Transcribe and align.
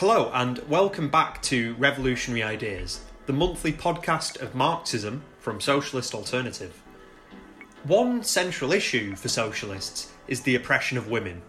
Hello, 0.00 0.30
and 0.32 0.60
welcome 0.60 1.10
back 1.10 1.42
to 1.42 1.74
Revolutionary 1.74 2.42
Ideas, 2.42 3.00
the 3.26 3.34
monthly 3.34 3.70
podcast 3.70 4.40
of 4.40 4.54
Marxism 4.54 5.22
from 5.40 5.60
Socialist 5.60 6.14
Alternative. 6.14 6.72
One 7.84 8.22
central 8.22 8.72
issue 8.72 9.14
for 9.14 9.28
socialists 9.28 10.10
is 10.26 10.40
the 10.40 10.54
oppression 10.54 10.96
of 10.96 11.10
women. 11.10 11.42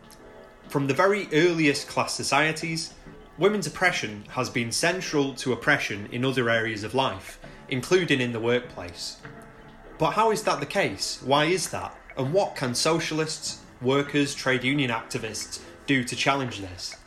From 0.68 0.88
the 0.88 0.94
very 0.94 1.30
earliest 1.32 1.88
class 1.88 2.14
societies, 2.14 2.94
women's 3.38 3.68
oppression 3.68 4.26
has 4.32 4.50
been 4.50 4.74
central 4.74 5.34
to 5.36 5.54
oppression 5.54 6.10
in 6.12 6.26
other 6.26 6.50
areas 6.50 6.84
of 6.84 6.94
life, 6.94 7.40
including 7.70 8.20
in 8.20 8.34
the 8.34 8.40
workplace. 8.42 9.16
But 9.98 10.12
how 10.12 10.32
is 10.32 10.44
that 10.44 10.60
the 10.60 10.66
case? 10.66 11.22
Why 11.24 11.46
is 11.46 11.70
that? 11.70 11.96
And 12.18 12.34
what 12.34 12.58
can 12.58 12.76
socialists, 12.76 13.62
workers, 13.82 14.36
trade 14.36 14.66
union 14.66 14.92
activists 14.92 15.62
do 15.88 16.04
to 16.04 16.16
challenge 16.18 16.60
this? 16.60 16.98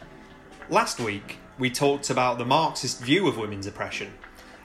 Last 0.71 0.99
week, 0.99 1.37
we 1.59 1.69
talked 1.69 2.09
about 2.09 2.39
the 2.39 2.47
Marxist 2.47 3.03
view 3.03 3.29
of 3.29 3.37
women's 3.37 3.67
oppression 3.67 4.15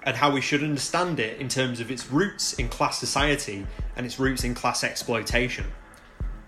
and 0.03 0.16
how 0.16 0.31
we 0.31 0.40
should 0.40 0.63
understand 0.63 1.20
it 1.20 1.41
in 1.41 1.49
terms 1.49 1.81
of 1.81 1.91
its 1.91 2.09
roots 2.09 2.53
in 2.53 2.70
class 2.70 2.98
society 2.98 3.67
and 3.98 4.05
its 4.05 4.17
roots 4.17 4.45
in 4.45 4.55
class 4.55 4.81
exploitation. 4.81 5.66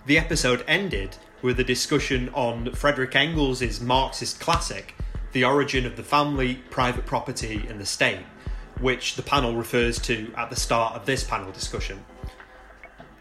The 0.06 0.18
episode 0.18 0.64
ended 0.70 1.18
with 1.42 1.60
a 1.60 1.66
discussion 1.66 2.30
on 2.34 2.72
Frederick 2.72 3.14
Engels' 3.14 3.82
Marxist 3.82 4.40
classic, 4.40 4.96
The 5.34 5.44
Origin 5.44 5.86
of 5.86 5.98
the 5.98 6.04
Family, 6.04 6.56
Private 6.70 7.06
Property 7.06 7.66
and 7.68 7.78
the 7.78 7.86
State, 7.86 8.26
which 8.80 9.18
the 9.18 9.22
panel 9.22 9.58
refers 9.58 10.00
to 10.00 10.34
at 10.38 10.50
the 10.50 10.56
start 10.56 10.96
of 10.96 11.06
this 11.06 11.26
panel 11.26 11.52
discussion. 11.52 12.06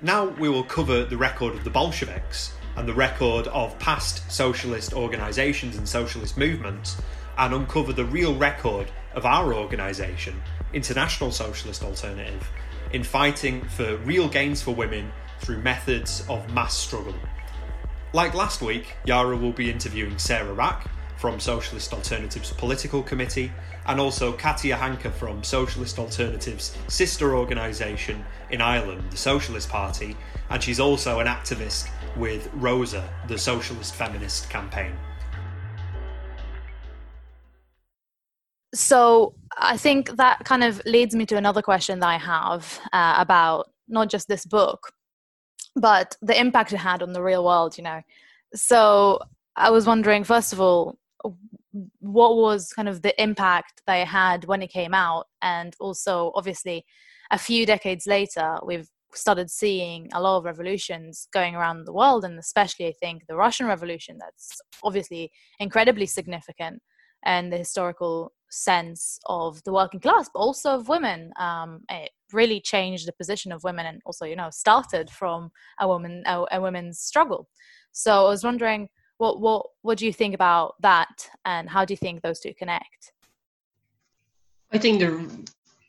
Now 0.00 0.26
we 0.26 0.48
will 0.48 0.62
cover 0.62 1.04
the 1.04 1.16
record 1.16 1.56
of 1.56 1.64
the 1.64 1.70
Bolsheviks 1.70 2.52
and 2.76 2.88
the 2.88 2.94
record 2.94 3.46
of 3.48 3.78
past 3.78 4.30
socialist 4.30 4.92
organisations 4.92 5.76
and 5.76 5.88
socialist 5.88 6.36
movements 6.36 6.96
and 7.38 7.54
uncover 7.54 7.92
the 7.92 8.04
real 8.04 8.34
record 8.34 8.90
of 9.14 9.24
our 9.24 9.54
organisation, 9.54 10.40
International 10.72 11.30
Socialist 11.30 11.82
Alternative, 11.82 12.48
in 12.92 13.02
fighting 13.02 13.62
for 13.68 13.96
real 13.98 14.28
gains 14.28 14.62
for 14.62 14.74
women 14.74 15.10
through 15.40 15.58
methods 15.62 16.24
of 16.28 16.52
mass 16.52 16.76
struggle. 16.76 17.14
Like 18.12 18.34
last 18.34 18.60
week, 18.60 18.94
Yara 19.04 19.36
will 19.36 19.52
be 19.52 19.70
interviewing 19.70 20.18
Sarah 20.18 20.52
Wrack 20.52 20.88
from 21.16 21.38
Socialist 21.38 21.92
Alternative's 21.92 22.52
Political 22.52 23.02
Committee 23.02 23.52
and 23.86 24.00
also 24.00 24.32
Katia 24.32 24.76
Hanke 24.76 25.12
from 25.12 25.44
Socialist 25.44 25.98
Alternative's 25.98 26.76
sister 26.88 27.36
organisation 27.36 28.24
in 28.50 28.60
Ireland, 28.60 29.10
the 29.10 29.16
Socialist 29.16 29.68
Party, 29.68 30.16
and 30.50 30.62
she's 30.62 30.80
also 30.80 31.20
an 31.20 31.26
activist 31.26 31.88
with 32.16 32.50
Rosa, 32.54 33.08
the 33.28 33.38
Socialist 33.38 33.94
Feminist 33.94 34.50
Campaign. 34.50 34.92
So 38.74 39.34
I 39.58 39.76
think 39.76 40.16
that 40.16 40.44
kind 40.44 40.62
of 40.62 40.82
leads 40.84 41.14
me 41.14 41.26
to 41.26 41.36
another 41.36 41.62
question 41.62 42.00
that 42.00 42.08
I 42.08 42.18
have 42.18 42.80
uh, 42.92 43.14
about 43.18 43.70
not 43.88 44.08
just 44.08 44.28
this 44.28 44.44
book, 44.44 44.92
but 45.74 46.16
the 46.22 46.38
impact 46.38 46.72
it 46.72 46.78
had 46.78 47.02
on 47.02 47.12
the 47.12 47.22
real 47.22 47.44
world, 47.44 47.76
you 47.78 47.84
know. 47.84 48.02
So 48.54 49.20
I 49.56 49.70
was 49.70 49.86
wondering, 49.86 50.24
first 50.24 50.52
of 50.52 50.60
all, 50.60 50.98
what 52.00 52.36
was 52.36 52.72
kind 52.72 52.88
of 52.88 53.02
the 53.02 53.20
impact 53.22 53.82
it 53.86 54.06
had 54.06 54.44
when 54.44 54.62
it 54.62 54.70
came 54.70 54.94
out? 54.94 55.26
And 55.42 55.74
also, 55.80 56.32
obviously, 56.34 56.84
a 57.30 57.38
few 57.38 57.66
decades 57.66 58.06
later, 58.06 58.58
we've 58.64 58.88
started 59.14 59.50
seeing 59.50 60.08
a 60.12 60.20
lot 60.20 60.38
of 60.38 60.44
revolutions 60.44 61.28
going 61.32 61.54
around 61.54 61.84
the 61.84 61.92
world, 61.92 62.24
and 62.24 62.38
especially, 62.38 62.86
I 62.86 62.94
think, 63.00 63.26
the 63.26 63.36
Russian 63.36 63.66
Revolution, 63.66 64.18
that's 64.18 64.60
obviously 64.82 65.30
incredibly 65.58 66.06
significant 66.06 66.82
and 67.24 67.52
the 67.52 67.58
historical 67.58 68.32
sense 68.50 69.18
of 69.26 69.62
the 69.64 69.72
working 69.72 70.00
class, 70.00 70.28
but 70.32 70.40
also 70.40 70.70
of 70.74 70.88
women. 70.88 71.32
Um, 71.38 71.82
it 71.90 72.10
really 72.32 72.60
changed 72.60 73.06
the 73.06 73.12
position 73.12 73.52
of 73.52 73.64
women, 73.64 73.86
and 73.86 74.00
also, 74.06 74.24
you 74.24 74.36
know, 74.36 74.50
started 74.50 75.10
from 75.10 75.50
a 75.80 75.86
woman 75.86 76.22
a, 76.26 76.44
a 76.52 76.60
women's 76.60 76.98
struggle. 77.00 77.48
So 77.92 78.26
I 78.26 78.28
was 78.30 78.44
wondering, 78.44 78.88
what 79.18 79.40
what 79.40 79.66
what 79.82 79.98
do 79.98 80.06
you 80.06 80.12
think 80.12 80.34
about 80.34 80.74
that, 80.80 81.30
and 81.44 81.68
how 81.68 81.84
do 81.84 81.92
you 81.92 81.98
think 81.98 82.22
those 82.22 82.40
two 82.40 82.54
connect? 82.54 83.12
I 84.72 84.78
think 84.78 85.00
they're 85.00 85.20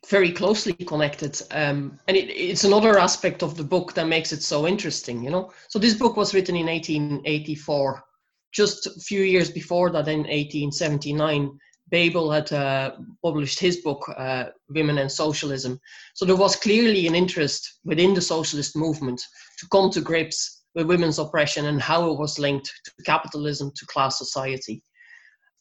very 0.10 0.32
closely 0.32 0.74
connected, 0.74 1.42
um, 1.52 2.00
and 2.08 2.18
it, 2.18 2.30
it's 2.30 2.64
another 2.64 2.98
aspect 2.98 3.44
of 3.44 3.56
the 3.56 3.64
book 3.64 3.94
that 3.94 4.08
makes 4.08 4.32
it 4.32 4.42
so 4.42 4.68
interesting. 4.68 5.24
You 5.24 5.30
know, 5.30 5.52
so 5.68 5.80
this 5.80 5.94
book 5.94 6.18
was 6.18 6.34
written 6.34 6.56
in 6.56 6.66
1884 6.66 8.04
just 8.52 8.88
a 8.88 9.00
few 9.00 9.22
years 9.24 9.50
before 9.50 9.90
that, 9.92 10.08
in 10.08 10.20
1879, 10.20 11.58
Bebel 11.90 12.32
had 12.32 12.52
uh, 12.52 12.92
published 13.24 13.60
his 13.60 13.78
book, 13.78 14.04
uh, 14.18 14.46
Women 14.70 14.98
and 14.98 15.12
Socialism. 15.12 15.80
So 16.14 16.26
there 16.26 16.36
was 16.36 16.56
clearly 16.56 17.08
an 17.08 17.16
interest 17.16 17.80
within 17.84 18.14
the 18.14 18.22
socialist 18.22 18.76
movement 18.76 19.22
to 19.60 19.68
come 19.72 19.90
to 19.92 20.02
grips 20.02 20.64
with 20.74 20.88
women's 20.88 21.20
oppression 21.20 21.66
and 21.66 21.82
how 21.82 22.12
it 22.12 22.20
was 22.20 22.40
linked 22.40 22.72
to 22.86 23.04
capitalism, 23.04 23.72
to 23.76 23.86
class 23.88 24.18
society. 24.18 24.82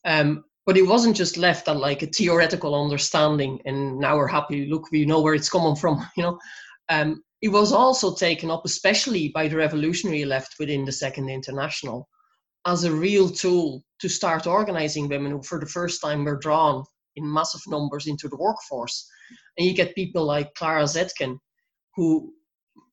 Um, 0.04 0.44
but 0.66 0.76
it 0.76 0.82
wasn't 0.82 1.16
just 1.16 1.37
left 1.37 1.69
at 1.69 1.76
like 1.76 2.03
a 2.03 2.06
theoretical 2.06 2.81
understanding 2.81 3.60
and 3.65 3.98
now 3.98 4.16
we're 4.16 4.26
happy, 4.26 4.66
look, 4.66 4.91
we 4.93 5.04
know 5.04 5.21
where 5.21 5.34
it's 5.34 5.48
coming 5.48 5.76
from, 5.76 6.06
you 6.16 6.22
know. 6.22 6.38
Um, 6.88 7.22
it 7.43 7.48
was 7.48 7.72
also 7.72 8.15
taken 8.15 8.50
up, 8.50 8.62
especially 8.65 9.28
by 9.28 9.49
the 9.49 9.56
revolutionary 9.56 10.25
left 10.25 10.56
within 10.59 10.84
the 10.84 10.93
Second 10.93 11.31
International, 11.31 12.06
as 12.66 12.84
a 12.84 12.93
real 12.93 13.31
tool 13.31 13.82
to 14.00 14.09
start 14.09 14.47
organizing 14.47 15.09
women 15.09 15.32
who, 15.32 15.43
for 15.43 15.59
the 15.59 15.66
first 15.66 16.03
time, 16.03 16.25
were 16.25 16.37
drawn 16.37 16.84
in 17.16 17.32
massive 17.32 17.62
numbers 17.66 18.06
into 18.06 18.28
the 18.28 18.37
workforce. 18.37 19.09
And 19.56 19.66
you 19.66 19.75
get 19.75 19.94
people 19.94 20.25
like 20.25 20.53
Clara 20.54 20.84
Zetkin, 20.84 21.38
who, 21.94 22.34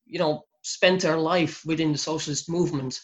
you 0.06 0.20
know, 0.20 0.44
spent 0.64 1.02
their 1.02 1.18
life 1.18 1.62
within 1.66 1.92
the 1.92 1.98
socialist 1.98 2.50
movement, 2.50 3.00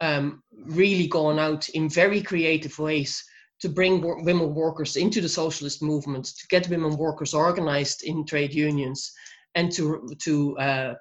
um, 0.00 0.42
really 0.52 1.08
going 1.08 1.40
out 1.40 1.68
in 1.70 1.88
very 1.88 2.22
creative 2.22 2.78
ways 2.78 3.24
to 3.60 3.68
bring 3.68 4.02
women 4.02 4.54
workers 4.54 4.96
into 4.96 5.20
the 5.20 5.28
socialist 5.28 5.82
movement, 5.82 6.26
to 6.26 6.46
get 6.48 6.68
women 6.68 6.96
workers 6.96 7.34
organized 7.34 8.02
in 8.04 8.26
trade 8.26 8.52
unions, 8.54 9.12
and 9.54 9.72
to 9.72 10.14
to 10.22 10.58
uh, 10.58 10.94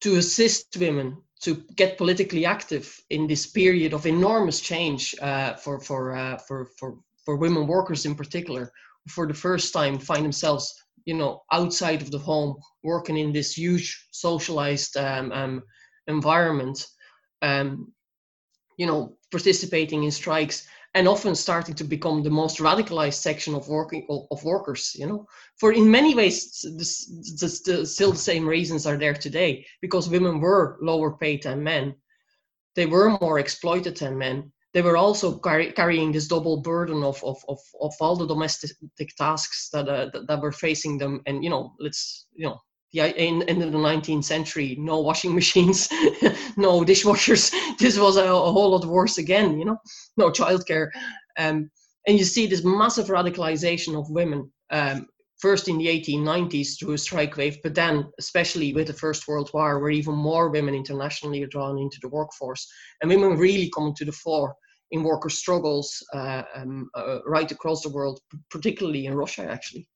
to 0.00 0.16
assist 0.16 0.76
women 0.78 1.16
to 1.40 1.64
get 1.74 1.96
politically 1.96 2.44
active 2.44 3.00
in 3.08 3.26
this 3.26 3.46
period 3.46 3.94
of 3.94 4.06
enormous 4.06 4.60
change 4.60 5.14
uh, 5.22 5.54
for 5.54 5.80
for, 5.80 6.14
uh, 6.14 6.36
for 6.46 6.70
for 6.78 6.98
for 7.24 7.36
women 7.36 7.66
workers 7.66 8.06
in 8.06 8.14
particular, 8.14 8.70
for 9.08 9.26
the 9.26 9.34
first 9.34 9.72
time 9.72 9.98
find 9.98 10.24
themselves 10.24 10.74
you 11.06 11.14
know 11.14 11.42
outside 11.52 12.02
of 12.02 12.10
the 12.10 12.18
home, 12.18 12.56
working 12.82 13.16
in 13.16 13.32
this 13.32 13.56
huge 13.56 14.08
socialized 14.10 14.96
um, 14.96 15.32
um, 15.32 15.62
environment, 16.06 16.86
um, 17.42 17.92
you 18.80 18.86
know, 18.86 19.14
participating 19.30 20.04
in 20.04 20.10
strikes 20.10 20.66
and 20.94 21.06
often 21.06 21.34
starting 21.34 21.74
to 21.74 21.84
become 21.84 22.22
the 22.22 22.30
most 22.30 22.58
radicalized 22.58 23.20
section 23.20 23.54
of 23.54 23.68
working 23.68 24.06
of 24.30 24.42
workers 24.42 24.96
you 24.98 25.06
know? 25.06 25.26
For 25.60 25.70
in 25.72 25.90
many 25.90 26.14
ways 26.14 26.64
this, 26.78 26.90
this, 27.40 27.58
still 27.94 28.12
the 28.12 28.28
same 28.30 28.46
reasons 28.46 28.86
are 28.86 28.96
there 28.96 29.12
today 29.12 29.66
because 29.82 30.08
women 30.08 30.40
were 30.40 30.78
lower 30.80 31.10
paid 31.18 31.42
than 31.42 31.62
men. 31.62 31.94
They 32.74 32.86
were 32.86 33.18
more 33.20 33.38
exploited 33.38 33.98
than 33.98 34.16
men. 34.16 34.50
They 34.72 34.82
were 34.82 34.96
also 34.96 35.38
carry, 35.38 35.72
carrying 35.72 36.10
this 36.12 36.28
double 36.28 36.62
burden 36.62 37.02
of, 37.02 37.22
of, 37.22 37.36
of, 37.48 37.58
of 37.82 37.92
all 38.00 38.16
the 38.16 38.26
domestic 38.26 38.70
tasks 39.18 39.68
that, 39.74 39.88
uh, 39.88 40.08
that, 40.12 40.26
that 40.26 40.40
were 40.40 40.52
facing 40.52 40.96
them 40.96 41.20
and 41.26 41.44
you 41.44 41.50
know 41.50 41.74
let's 41.78 42.28
you 42.32 42.46
know 42.46 42.58
the 42.92 43.22
in, 43.22 43.42
in 43.42 43.58
the 43.58 43.66
19th 43.66 44.24
century 44.24 44.76
no 44.78 45.00
washing 45.00 45.34
machines 45.40 45.88
no 46.56 46.82
dishwashers. 46.82 47.52
This 47.78 47.98
was 47.98 48.16
a, 48.16 48.24
a, 48.24 48.52
whole 48.52 48.70
lot 48.70 48.84
worse 48.84 49.18
again 49.18 49.58
you 49.58 49.64
know 49.64 49.78
no 50.16 50.30
childcare. 50.30 50.88
Um, 51.38 51.70
and 52.06 52.18
you 52.18 52.24
see 52.24 52.46
this 52.46 52.64
massive 52.64 53.06
radicalization 53.06 53.98
of 53.98 54.10
women 54.10 54.50
um, 54.70 55.06
first 55.38 55.68
in 55.68 55.78
the 55.78 55.86
1890s 55.86 56.78
through 56.78 56.94
a 56.94 56.98
strike 56.98 57.36
wave 57.36 57.58
but 57.62 57.74
then 57.74 58.10
especially 58.18 58.72
with 58.74 58.86
the 58.86 58.92
first 58.92 59.26
world 59.28 59.50
war 59.54 59.78
where 59.78 59.90
even 59.90 60.14
more 60.14 60.50
women 60.50 60.74
internationally 60.74 61.42
are 61.42 61.48
drawn 61.48 61.78
into 61.78 61.98
the 62.02 62.08
workforce. 62.08 62.66
And 63.00 63.10
women 63.10 63.38
really 63.38 63.70
come 63.74 63.94
to 63.96 64.04
the 64.04 64.12
fore 64.12 64.54
in 64.90 65.02
worker 65.02 65.30
struggles 65.30 66.02
uh, 66.12 66.42
um, 66.54 66.90
uh, 66.94 67.18
right 67.26 67.50
across 67.50 67.82
the 67.82 67.90
world 67.90 68.20
particularly 68.50 69.06
in 69.06 69.14
russia 69.14 69.46
actually 69.48 69.86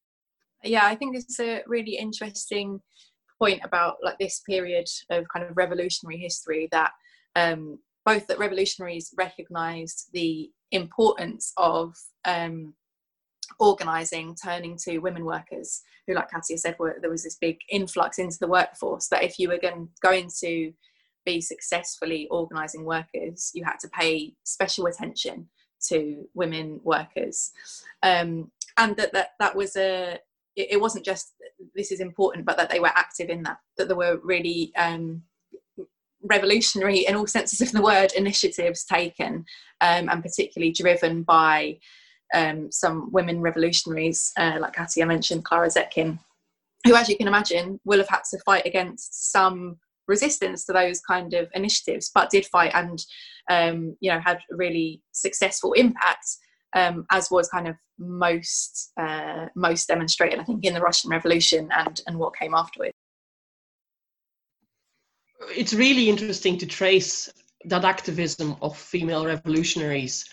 yeah 0.64 0.86
i 0.86 0.94
think 0.94 1.16
it's 1.16 1.38
a 1.40 1.62
really 1.66 1.96
interesting 1.96 2.80
point 3.38 3.60
about 3.64 3.96
like 4.02 4.18
this 4.18 4.40
period 4.48 4.86
of 5.10 5.24
kind 5.28 5.44
of 5.44 5.56
revolutionary 5.56 6.18
history 6.18 6.68
that 6.70 6.92
um, 7.36 7.78
both 8.04 8.26
that 8.26 8.38
revolutionaries 8.38 9.12
recognized 9.16 10.08
the 10.12 10.50
importance 10.70 11.52
of 11.56 11.94
um, 12.24 12.74
organizing 13.58 14.34
turning 14.42 14.76
to 14.76 14.98
women 14.98 15.24
workers 15.24 15.82
who 16.06 16.14
like 16.14 16.30
Katia 16.30 16.58
said 16.58 16.76
were, 16.78 16.96
there 17.00 17.10
was 17.10 17.24
this 17.24 17.36
big 17.36 17.58
influx 17.70 18.18
into 18.18 18.38
the 18.40 18.46
workforce 18.46 19.08
that 19.08 19.24
if 19.24 19.38
you 19.38 19.48
were 19.48 19.58
going, 19.58 19.88
going 20.02 20.30
to 20.40 20.72
be 21.24 21.40
successfully 21.40 22.28
organizing 22.30 22.84
workers 22.84 23.50
you 23.54 23.64
had 23.64 23.78
to 23.80 23.88
pay 23.88 24.34
special 24.44 24.86
attention 24.86 25.48
to 25.88 26.26
women 26.34 26.80
workers, 26.82 27.52
um, 28.02 28.50
and 28.78 28.96
that, 28.96 29.12
that 29.12 29.30
that 29.38 29.54
was 29.54 29.76
a 29.76 30.18
it, 30.56 30.68
it, 30.72 30.80
wasn't 30.80 31.04
just 31.04 31.34
this 31.74 31.92
is 31.92 32.00
important, 32.00 32.44
but 32.44 32.56
that 32.56 32.70
they 32.70 32.80
were 32.80 32.92
active 32.94 33.28
in 33.28 33.42
that 33.42 33.58
that 33.76 33.88
there 33.88 33.96
were 33.96 34.20
really 34.22 34.72
um, 34.76 35.22
revolutionary 36.22 37.00
in 37.00 37.14
all 37.14 37.26
senses 37.26 37.60
of 37.60 37.72
the 37.72 37.82
word 37.82 38.12
initiatives 38.12 38.84
taken, 38.84 39.44
um, 39.80 40.08
and 40.08 40.22
particularly 40.22 40.72
driven 40.72 41.22
by 41.22 41.78
um, 42.34 42.70
some 42.72 43.10
women 43.12 43.40
revolutionaries, 43.40 44.32
uh, 44.38 44.58
like 44.60 44.74
Katia 44.74 45.06
mentioned, 45.06 45.44
Clara 45.44 45.68
Zetkin, 45.68 46.18
who, 46.84 46.94
as 46.94 47.08
you 47.08 47.16
can 47.16 47.28
imagine, 47.28 47.80
will 47.84 47.98
have 47.98 48.08
had 48.08 48.22
to 48.30 48.38
fight 48.44 48.66
against 48.66 49.32
some 49.32 49.76
resistance 50.06 50.64
to 50.64 50.72
those 50.72 51.00
kind 51.00 51.34
of 51.34 51.48
initiatives, 51.54 52.10
but 52.14 52.30
did 52.30 52.46
fight 52.46 52.72
and 52.74 53.04
um, 53.50 53.96
you 54.00 54.10
know 54.10 54.20
had 54.20 54.38
really 54.50 55.02
successful 55.12 55.72
impact, 55.72 56.36
um, 56.74 57.06
as 57.10 57.30
was 57.30 57.48
kind 57.48 57.68
of 57.68 57.76
most 57.98 58.92
uh, 59.00 59.46
most 59.54 59.88
demonstrated, 59.88 60.38
I 60.38 60.44
think, 60.44 60.64
in 60.64 60.74
the 60.74 60.80
Russian 60.80 61.10
Revolution 61.10 61.70
and 61.72 62.00
and 62.06 62.18
what 62.18 62.36
came 62.36 62.54
afterwards. 62.54 62.94
It's 65.56 65.74
really 65.74 66.08
interesting 66.08 66.58
to 66.58 66.66
trace 66.66 67.30
that 67.66 67.84
activism 67.84 68.56
of 68.62 68.76
female 68.76 69.26
revolutionaries 69.26 70.24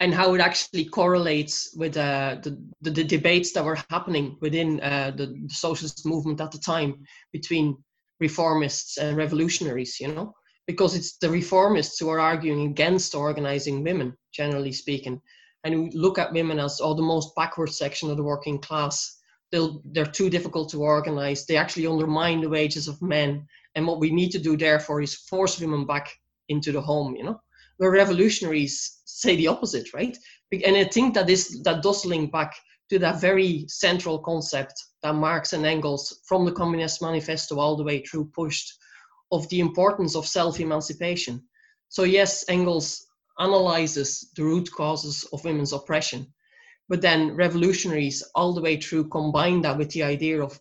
and 0.00 0.12
how 0.12 0.34
it 0.34 0.40
actually 0.40 0.84
correlates 0.84 1.74
with 1.76 1.96
uh, 1.96 2.36
the, 2.42 2.60
the, 2.80 2.90
the, 2.90 3.04
debates 3.04 3.52
that 3.52 3.64
were 3.64 3.78
happening 3.88 4.36
within 4.40 4.80
uh, 4.80 5.12
the, 5.14 5.26
the, 5.26 5.48
socialist 5.48 6.04
movement 6.04 6.40
at 6.40 6.50
the 6.50 6.58
time 6.58 7.04
between 7.32 7.76
reformists 8.20 8.98
and 8.98 9.16
revolutionaries, 9.16 10.00
you 10.00 10.08
know, 10.08 10.34
because 10.66 10.96
it's 10.96 11.18
the 11.18 11.28
reformists 11.28 12.00
who 12.00 12.08
are 12.08 12.18
arguing 12.18 12.68
against 12.68 13.14
organizing 13.14 13.84
women, 13.84 14.12
generally 14.32 14.72
speaking, 14.72 15.20
and 15.64 15.74
who 15.74 15.90
look 15.94 16.18
at 16.18 16.32
women 16.32 16.58
as 16.58 16.80
oh, 16.82 16.94
the 16.94 17.02
most 17.02 17.34
backward 17.36 17.72
section 17.72 18.10
of 18.10 18.16
the 18.16 18.22
working 18.22 18.58
class. 18.58 19.18
They'll, 19.50 19.82
they're 19.84 20.06
too 20.06 20.30
difficult 20.30 20.70
to 20.70 20.82
organize. 20.82 21.44
They 21.44 21.56
actually 21.56 21.86
undermine 21.86 22.40
the 22.40 22.48
wages 22.48 22.88
of 22.88 23.02
men. 23.02 23.46
And 23.74 23.86
what 23.86 24.00
we 24.00 24.10
need 24.10 24.30
to 24.30 24.38
do, 24.38 24.56
therefore, 24.56 25.02
is 25.02 25.14
force 25.14 25.60
women 25.60 25.86
back 25.86 26.10
into 26.48 26.72
the 26.72 26.80
home, 26.80 27.14
you 27.16 27.24
know 27.24 27.40
where 27.82 27.90
revolutionaries 27.90 29.00
say 29.04 29.34
the 29.34 29.48
opposite, 29.48 29.92
right? 29.92 30.16
And 30.64 30.76
I 30.76 30.84
think 30.84 31.14
that 31.14 31.28
is 31.28 31.62
that 31.64 31.82
does 31.82 32.04
link 32.04 32.30
back 32.30 32.54
to 32.90 32.98
that 33.00 33.20
very 33.20 33.64
central 33.66 34.20
concept 34.20 34.74
that 35.02 35.14
Marx 35.14 35.52
and 35.52 35.66
Engels, 35.66 36.20
from 36.28 36.44
the 36.44 36.52
Communist 36.52 37.02
Manifesto 37.02 37.58
all 37.58 37.76
the 37.76 37.82
way 37.82 38.00
through, 38.02 38.26
pushed 38.26 38.72
of 39.32 39.48
the 39.48 39.58
importance 39.58 40.14
of 40.14 40.28
self-emancipation. 40.28 41.42
So 41.88 42.04
yes, 42.04 42.44
Engels 42.48 43.04
analyzes 43.42 44.30
the 44.36 44.44
root 44.44 44.70
causes 44.70 45.24
of 45.32 45.44
women's 45.44 45.72
oppression, 45.72 46.32
but 46.88 47.02
then 47.02 47.34
revolutionaries 47.34 48.22
all 48.34 48.52
the 48.54 48.62
way 48.62 48.80
through 48.80 49.08
combine 49.08 49.62
that 49.62 49.78
with 49.78 49.90
the 49.90 50.02
idea 50.02 50.42
of 50.42 50.58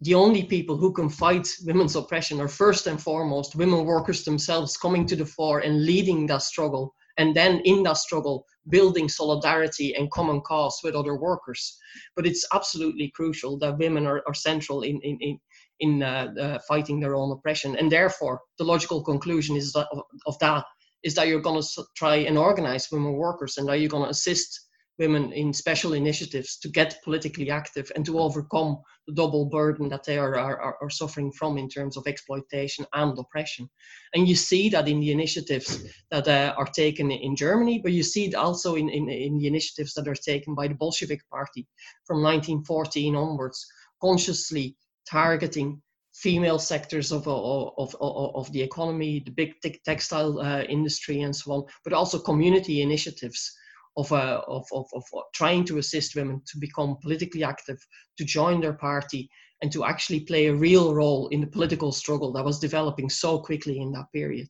the 0.00 0.14
only 0.14 0.42
people 0.42 0.76
who 0.76 0.92
can 0.92 1.08
fight 1.08 1.48
women's 1.64 1.96
oppression 1.96 2.40
are 2.40 2.48
first 2.48 2.86
and 2.86 3.00
foremost 3.00 3.56
women 3.56 3.84
workers 3.84 4.24
themselves 4.24 4.76
coming 4.76 5.06
to 5.06 5.16
the 5.16 5.24
fore 5.24 5.60
and 5.60 5.86
leading 5.86 6.26
that 6.26 6.42
struggle 6.42 6.94
and 7.16 7.34
then 7.34 7.60
in 7.64 7.82
that 7.84 7.96
struggle 7.96 8.44
building 8.68 9.08
solidarity 9.08 9.94
and 9.94 10.10
common 10.10 10.40
cause 10.40 10.80
with 10.82 10.94
other 10.94 11.16
workers. 11.16 11.78
But 12.16 12.26
it's 12.26 12.46
absolutely 12.52 13.12
crucial 13.14 13.58
that 13.58 13.78
women 13.78 14.06
are, 14.06 14.22
are 14.26 14.34
central 14.34 14.82
in 14.82 15.00
in 15.02 15.18
in, 15.20 15.38
in 15.80 16.02
uh, 16.02 16.32
uh, 16.40 16.58
fighting 16.68 17.00
their 17.00 17.14
own 17.14 17.30
oppression. 17.30 17.76
And 17.76 17.90
therefore 17.90 18.40
the 18.58 18.64
logical 18.64 19.02
conclusion 19.02 19.56
is 19.56 19.72
that 19.72 19.88
of, 19.92 20.02
of 20.26 20.38
that 20.40 20.64
is 21.04 21.14
that 21.14 21.28
you're 21.28 21.40
going 21.40 21.62
to 21.62 21.84
try 21.94 22.16
and 22.16 22.36
organize 22.36 22.90
women 22.90 23.12
workers 23.12 23.58
and 23.58 23.68
are 23.68 23.76
you're 23.76 23.88
going 23.90 24.04
to 24.04 24.10
assist 24.10 24.60
women 24.98 25.32
in 25.32 25.52
special 25.52 25.92
initiatives 25.92 26.56
to 26.56 26.68
get 26.68 27.02
politically 27.02 27.50
active 27.50 27.90
and 27.94 28.06
to 28.06 28.18
overcome 28.18 28.78
the 29.06 29.14
double 29.14 29.44
burden 29.46 29.88
that 29.88 30.04
they 30.04 30.16
are, 30.18 30.38
are, 30.38 30.76
are 30.80 30.90
suffering 30.90 31.32
from 31.32 31.58
in 31.58 31.68
terms 31.68 31.96
of 31.96 32.06
exploitation 32.06 32.86
and 32.94 33.18
oppression. 33.18 33.68
And 34.14 34.28
you 34.28 34.36
see 34.36 34.68
that 34.70 34.88
in 34.88 35.00
the 35.00 35.10
initiatives 35.10 35.84
that 36.10 36.28
uh, 36.28 36.54
are 36.56 36.66
taken 36.66 37.10
in 37.10 37.34
Germany, 37.34 37.80
but 37.82 37.92
you 37.92 38.02
see 38.02 38.26
it 38.26 38.34
also 38.34 38.76
in, 38.76 38.88
in, 38.88 39.08
in 39.08 39.38
the 39.38 39.48
initiatives 39.48 39.94
that 39.94 40.08
are 40.08 40.14
taken 40.14 40.54
by 40.54 40.68
the 40.68 40.74
Bolshevik 40.74 41.28
Party 41.28 41.66
from 42.06 42.22
1914 42.22 43.16
onwards, 43.16 43.66
consciously 44.00 44.76
targeting 45.10 45.82
female 46.14 46.58
sectors 46.58 47.10
of, 47.10 47.26
of, 47.26 47.72
of, 47.76 47.96
of, 48.00 48.52
the 48.52 48.62
economy, 48.62 49.20
the 49.24 49.32
big 49.32 49.54
textile 49.84 50.38
uh, 50.38 50.62
industry 50.62 51.22
and 51.22 51.34
so 51.34 51.52
on, 51.52 51.64
but 51.82 51.92
also 51.92 52.18
community 52.18 52.82
initiatives 52.82 53.52
of, 53.96 54.10
uh, 54.12 54.40
of, 54.46 54.64
of, 54.72 54.86
of 54.94 55.02
trying 55.34 55.64
to 55.64 55.78
assist 55.78 56.14
women 56.14 56.40
to 56.46 56.58
become 56.58 56.96
politically 57.02 57.42
active, 57.42 57.78
to 58.16 58.24
join 58.24 58.60
their 58.60 58.74
party, 58.74 59.28
and 59.62 59.72
to 59.72 59.84
actually 59.84 60.20
play 60.20 60.46
a 60.46 60.54
real 60.54 60.94
role 60.94 61.28
in 61.28 61.40
the 61.40 61.46
political 61.46 61.90
struggle 61.90 62.32
that 62.32 62.44
was 62.44 62.58
developing 62.58 63.08
so 63.08 63.38
quickly 63.38 63.80
in 63.80 63.90
that 63.92 64.06
period. 64.12 64.48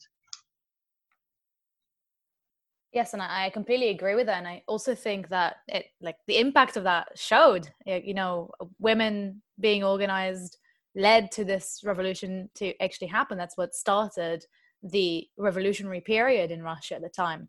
Yes, 2.93 3.13
and 3.13 3.23
I 3.23 3.51
completely 3.51 3.89
agree 3.89 4.15
with 4.15 4.27
that. 4.27 4.39
And 4.39 4.47
I 4.47 4.63
also 4.69 4.95
think 4.95 5.29
that 5.31 5.57
it, 5.67 5.87
like, 6.01 6.17
the 6.29 6.39
impact 6.39 6.77
of 6.77 6.85
that 6.85 7.09
showed, 7.17 7.69
you 7.87 8.15
know, 8.15 8.51
women 8.79 9.43
being 9.59 9.83
organized 9.83 10.59
led 10.95 11.31
to 11.33 11.45
this 11.45 11.81
revolution 11.85 12.51
to 12.55 12.81
actually 12.83 13.09
happen. 13.09 13.39
That's 13.39 13.57
what 13.57 13.75
started 13.75 14.45
the 14.83 15.27
revolutionary 15.37 16.01
period 16.01 16.51
in 16.51 16.63
Russia 16.63 16.97
at 16.97 17.03
the 17.03 17.09
time. 17.09 17.49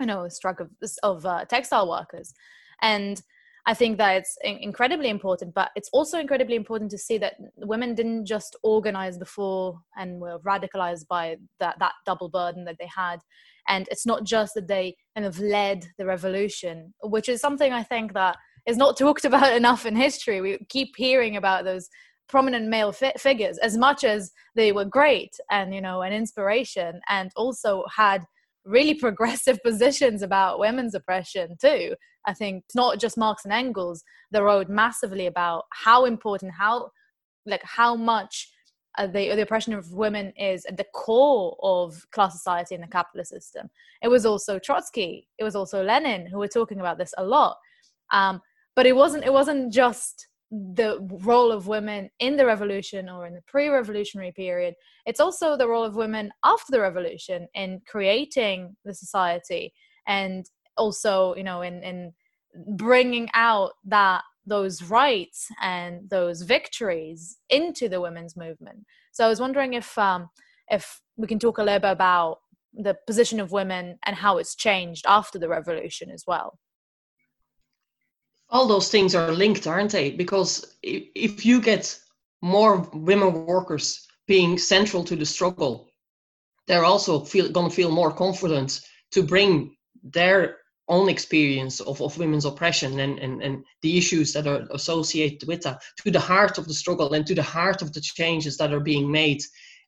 You 0.00 0.06
know 0.06 0.28
strike 0.28 0.60
of 0.60 0.70
of 1.02 1.24
uh, 1.24 1.44
textile 1.46 1.88
workers. 1.88 2.32
And 2.82 3.22
i 3.68 3.74
think 3.74 3.98
that 3.98 4.18
it's 4.18 4.38
incredibly 4.44 5.08
important 5.08 5.52
but 5.52 5.70
it's 5.74 5.88
also 5.92 6.20
incredibly 6.20 6.54
important 6.54 6.88
to 6.88 6.96
see 6.96 7.18
that 7.18 7.34
women 7.56 7.96
didn't 7.96 8.24
just 8.24 8.54
organize 8.62 9.18
before 9.18 9.80
and 9.96 10.20
were 10.20 10.38
radicalized 10.46 11.08
by 11.08 11.36
that 11.58 11.76
that 11.80 11.94
double 12.04 12.28
burden 12.28 12.64
that 12.64 12.76
they 12.78 12.88
had. 12.94 13.18
And 13.68 13.88
it's 13.90 14.06
not 14.06 14.22
just 14.22 14.54
that 14.54 14.68
they 14.68 14.94
kind 15.16 15.26
of 15.26 15.40
led 15.40 15.86
the 15.98 16.06
revolution 16.06 16.94
which 17.02 17.28
is 17.28 17.40
something 17.40 17.72
i 17.72 17.82
think 17.82 18.12
that 18.12 18.36
is 18.66 18.76
not 18.76 18.98
talked 18.98 19.24
about 19.30 19.54
enough 19.54 19.86
in 19.86 19.96
history. 19.96 20.40
We 20.40 20.58
keep 20.68 20.94
hearing 20.96 21.36
about 21.36 21.64
those 21.64 21.88
prominent 22.28 22.68
male 22.68 22.92
fi- 22.92 23.12
figures 23.18 23.58
as 23.58 23.76
much 23.76 24.04
as 24.04 24.32
they 24.54 24.72
were 24.72 24.84
great 24.84 25.38
and 25.50 25.74
you 25.74 25.80
know 25.80 26.02
an 26.02 26.12
inspiration 26.12 27.00
and 27.08 27.30
also 27.36 27.84
had 27.94 28.24
really 28.64 28.94
progressive 29.06 29.62
positions 29.62 30.22
about 30.22 30.58
women's 30.58 30.94
oppression 30.94 31.56
too. 31.60 31.94
I 32.26 32.34
think 32.34 32.64
it's 32.64 32.74
not 32.74 32.98
just 32.98 33.16
Marx 33.16 33.44
and 33.44 33.52
Engels 33.52 34.02
that 34.32 34.42
wrote 34.42 34.68
massively 34.68 35.26
about 35.26 35.64
how 35.72 36.04
important, 36.04 36.52
how 36.52 36.90
like 37.46 37.62
how 37.62 37.94
much 37.94 38.50
uh, 38.98 39.06
the, 39.06 39.34
the 39.34 39.42
oppression 39.42 39.72
of 39.72 39.92
women 39.92 40.32
is 40.36 40.64
at 40.64 40.76
the 40.76 40.86
core 40.92 41.56
of 41.62 42.04
class 42.10 42.32
society 42.32 42.74
and 42.74 42.82
the 42.82 42.88
capitalist 42.88 43.30
system. 43.30 43.68
It 44.02 44.08
was 44.08 44.26
also 44.26 44.58
Trotsky, 44.58 45.28
it 45.38 45.44
was 45.44 45.54
also 45.54 45.84
Lenin 45.84 46.26
who 46.26 46.38
were 46.38 46.48
talking 46.48 46.80
about 46.80 46.98
this 46.98 47.14
a 47.16 47.24
lot. 47.24 47.56
Um, 48.12 48.40
but 48.74 48.86
it 48.86 48.94
wasn't 48.94 49.24
it 49.24 49.32
wasn't 49.32 49.72
just 49.72 50.28
the 50.74 50.98
role 51.22 51.52
of 51.52 51.66
women 51.66 52.10
in 52.18 52.36
the 52.36 52.46
revolution 52.46 53.08
or 53.08 53.26
in 53.26 53.34
the 53.34 53.42
pre-revolutionary 53.42 54.32
period 54.32 54.74
it's 55.04 55.20
also 55.20 55.56
the 55.56 55.68
role 55.68 55.84
of 55.84 55.96
women 55.96 56.30
after 56.44 56.70
the 56.70 56.80
revolution 56.80 57.48
in 57.54 57.80
creating 57.86 58.76
the 58.84 58.94
society 58.94 59.72
and 60.06 60.50
also 60.76 61.34
you 61.34 61.44
know 61.44 61.62
in 61.62 61.82
in 61.82 62.12
bringing 62.76 63.28
out 63.34 63.72
that 63.84 64.22
those 64.46 64.82
rights 64.82 65.48
and 65.60 66.08
those 66.08 66.42
victories 66.42 67.38
into 67.50 67.88
the 67.88 68.00
women's 68.00 68.36
movement. 68.36 68.86
So 69.12 69.24
i 69.24 69.28
was 69.28 69.40
wondering 69.40 69.74
if 69.74 69.96
um 69.98 70.30
if 70.70 71.00
we 71.16 71.26
can 71.26 71.38
talk 71.38 71.58
a 71.58 71.62
little 71.62 71.80
bit 71.80 71.90
about 71.90 72.38
the 72.72 72.96
position 73.06 73.40
of 73.40 73.52
women 73.52 73.98
and 74.04 74.16
how 74.16 74.38
it's 74.38 74.54
changed 74.54 75.04
after 75.08 75.38
the 75.38 75.48
revolution 75.48 76.10
as 76.10 76.24
well 76.26 76.58
all 78.50 78.66
those 78.66 78.90
things 78.90 79.14
are 79.14 79.32
linked, 79.32 79.66
aren't 79.66 79.92
they? 79.92 80.10
Because 80.10 80.76
if 80.82 81.44
you 81.44 81.60
get 81.60 81.98
more 82.42 82.88
women 82.92 83.46
workers 83.46 84.06
being 84.26 84.58
central 84.58 85.04
to 85.04 85.16
the 85.16 85.26
struggle, 85.26 85.90
they're 86.66 86.84
also 86.84 87.24
feel, 87.24 87.50
going 87.50 87.68
to 87.68 87.74
feel 87.74 87.90
more 87.90 88.12
confident 88.12 88.80
to 89.12 89.22
bring 89.22 89.76
their 90.02 90.58
own 90.88 91.08
experience 91.08 91.80
of, 91.80 92.00
of 92.00 92.18
women's 92.18 92.44
oppression 92.44 93.00
and, 93.00 93.18
and, 93.18 93.42
and 93.42 93.64
the 93.82 93.98
issues 93.98 94.32
that 94.32 94.46
are 94.46 94.66
associated 94.70 95.46
with 95.48 95.62
that 95.62 95.82
to 96.02 96.10
the 96.10 96.20
heart 96.20 96.58
of 96.58 96.68
the 96.68 96.74
struggle 96.74 97.12
and 97.14 97.26
to 97.26 97.34
the 97.34 97.42
heart 97.42 97.82
of 97.82 97.92
the 97.92 98.00
changes 98.00 98.56
that 98.56 98.72
are 98.72 98.80
being 98.80 99.10
made 99.10 99.40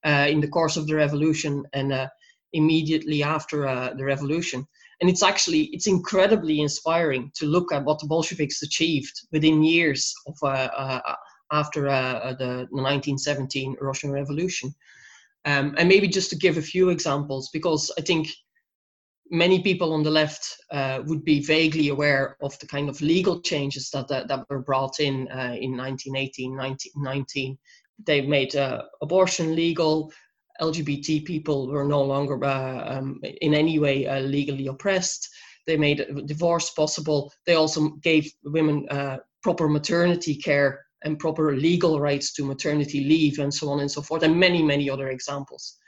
uh, 0.05 0.27
in 0.29 0.41
the 0.41 0.49
course 0.49 0.77
of 0.77 0.87
the 0.87 0.95
revolution 0.95 1.65
and 1.73 1.93
uh, 1.93 2.09
immediately 2.53 3.23
after 3.23 3.67
uh, 3.67 3.95
the 3.95 4.05
revolution 4.05 4.67
and 5.01 5.09
it's 5.09 5.23
actually 5.23 5.65
it's 5.73 5.87
incredibly 5.87 6.61
inspiring 6.61 7.31
to 7.37 7.47
look 7.47 7.73
at 7.73 7.85
what 7.85 7.99
the 8.01 8.07
Bolsheviks 8.07 8.63
achieved 8.63 9.27
within 9.33 9.63
years 9.63 10.13
of 10.27 10.37
uh, 10.43 10.69
uh, 10.77 11.15
after 11.53 11.89
uh, 11.89 12.35
the 12.39 12.67
1917 12.71 13.77
Russian 13.81 14.11
Revolution. 14.11 14.75
Um, 15.45 15.75
and 15.79 15.89
maybe 15.89 16.09
just 16.09 16.31
to 16.31 16.37
give 16.37 16.59
a 16.59 16.63
few 16.63 16.91
examples, 16.91 17.49
because 17.53 17.93
I 17.97 18.03
think 18.03 18.29
many 19.31 19.63
people 19.63 19.93
on 19.93 20.03
the 20.03 20.11
left 20.11 20.57
uh, 20.73 21.01
would 21.07 21.25
be 21.25 21.41
vaguely 21.41 21.89
aware 21.89 22.37
of 22.43 22.59
the 22.59 22.67
kind 22.67 22.89
of 22.89 23.01
legal 23.01 23.41
changes 23.41 23.91
that 23.91 24.09
that, 24.09 24.29
that 24.29 24.45
were 24.49 24.63
brought 24.63 25.01
in 25.01 25.29
uh, 25.29 25.55
in 25.59 25.77
1918 25.77 26.57
1919 26.57 27.59
they 28.07 28.21
made 28.21 28.55
uh, 28.57 28.83
abortion 29.03 29.55
legal 29.55 30.13
lgbt 30.61 31.25
people 31.25 31.69
were 31.69 31.85
no 31.85 32.03
longer 32.03 32.43
uh, 32.45 32.99
um, 32.99 33.21
in 33.41 33.55
any 33.55 33.79
way 33.79 34.07
uh, 34.07 34.21
legally 34.21 34.67
oppressed 34.67 35.29
they 35.67 35.77
made 35.77 36.05
divorce 36.27 36.71
possible 36.71 37.33
they 37.47 37.55
also 37.55 37.91
gave 38.03 38.31
women 38.45 38.87
uh, 38.91 39.17
proper 39.43 39.69
maternity 39.69 40.35
care 40.35 40.85
and 41.05 41.19
proper 41.19 41.57
legal 41.57 42.01
rights 42.01 42.33
to 42.33 42.45
maternity 42.45 43.05
leave 43.05 43.39
and 43.39 43.53
so 43.53 43.69
on 43.69 43.81
and 43.81 43.91
so 43.91 44.03
forth 44.03 44.23
and 44.23 44.35
many 44.35 44.63
many 44.63 44.91
other 44.91 45.11
examples 45.11 45.79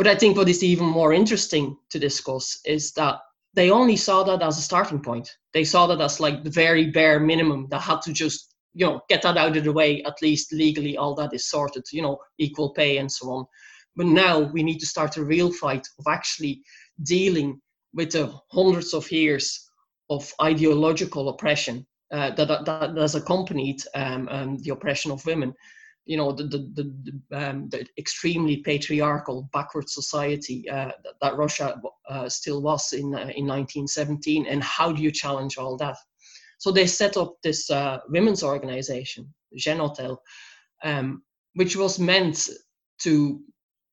but 0.00 0.06
I 0.06 0.14
think 0.14 0.38
what 0.38 0.48
is 0.48 0.64
even 0.64 0.86
more 0.86 1.12
interesting 1.12 1.76
to 1.90 1.98
discuss 1.98 2.58
is 2.64 2.92
that 2.92 3.18
they 3.52 3.70
only 3.70 3.96
saw 3.96 4.22
that 4.22 4.42
as 4.42 4.56
a 4.56 4.62
starting 4.62 5.02
point. 5.02 5.28
They 5.52 5.62
saw 5.62 5.86
that 5.88 6.00
as 6.00 6.20
like 6.20 6.42
the 6.42 6.48
very 6.48 6.90
bare 6.90 7.20
minimum 7.20 7.66
that 7.70 7.82
had 7.82 8.00
to 8.02 8.12
just, 8.14 8.54
you 8.72 8.86
know, 8.86 9.02
get 9.10 9.20
that 9.20 9.36
out 9.36 9.58
of 9.58 9.64
the 9.64 9.72
way, 9.74 10.02
at 10.04 10.22
least 10.22 10.54
legally, 10.54 10.96
all 10.96 11.14
that 11.16 11.34
is 11.34 11.50
sorted, 11.50 11.84
you 11.92 12.00
know, 12.00 12.16
equal 12.38 12.72
pay 12.72 12.96
and 12.96 13.12
so 13.12 13.28
on. 13.30 13.44
But 14.00 14.06
now 14.06 14.38
we 14.38 14.62
need 14.62 14.78
to 14.78 14.86
start 14.86 15.18
a 15.18 15.24
real 15.24 15.52
fight 15.52 15.86
of 15.98 16.06
actually 16.08 16.62
dealing 17.02 17.60
with 17.92 18.12
the 18.12 18.32
hundreds 18.50 18.94
of 18.94 19.12
years 19.12 19.68
of 20.08 20.32
ideological 20.40 21.28
oppression 21.28 21.86
uh, 22.10 22.30
that, 22.30 22.48
that, 22.48 22.64
that 22.64 22.96
has 22.96 23.14
accompanied 23.14 23.82
um, 23.94 24.26
um, 24.30 24.56
the 24.62 24.70
oppression 24.70 25.10
of 25.10 25.26
women 25.26 25.52
you 26.06 26.16
know 26.16 26.32
the 26.32 26.44
the 26.44 26.60
the, 26.78 27.36
um, 27.38 27.68
the 27.68 27.86
extremely 27.98 28.56
patriarchal 28.62 29.50
backward 29.52 29.90
society 29.90 30.66
uh, 30.70 30.92
that, 31.04 31.16
that, 31.20 31.36
Russia 31.36 31.78
uh, 32.08 32.26
still 32.26 32.62
was 32.62 32.94
in 32.94 33.14
uh, 33.14 33.28
in 33.36 33.46
1917, 33.46 34.46
and 34.46 34.64
how 34.64 34.90
do 34.90 35.02
you 35.02 35.10
challenge 35.10 35.58
all 35.58 35.76
that? 35.76 35.98
So 36.56 36.72
they 36.72 36.86
set 36.86 37.18
up 37.18 37.34
this 37.42 37.70
uh, 37.70 37.98
women's 38.08 38.42
organization, 38.42 39.32
Zhenotdel, 39.58 40.16
um, 40.82 41.22
which 41.52 41.76
was 41.76 41.98
meant 41.98 42.48
to 43.00 43.40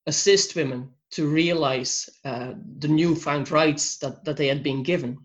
assist 0.07 0.55
women 0.55 0.89
to 1.11 1.27
realize 1.27 2.09
uh, 2.25 2.53
the 2.79 2.87
newfound 2.87 3.51
rights 3.51 3.97
that, 3.99 4.23
that 4.25 4.37
they 4.37 4.47
had 4.47 4.63
been 4.63 4.83
given. 4.83 5.17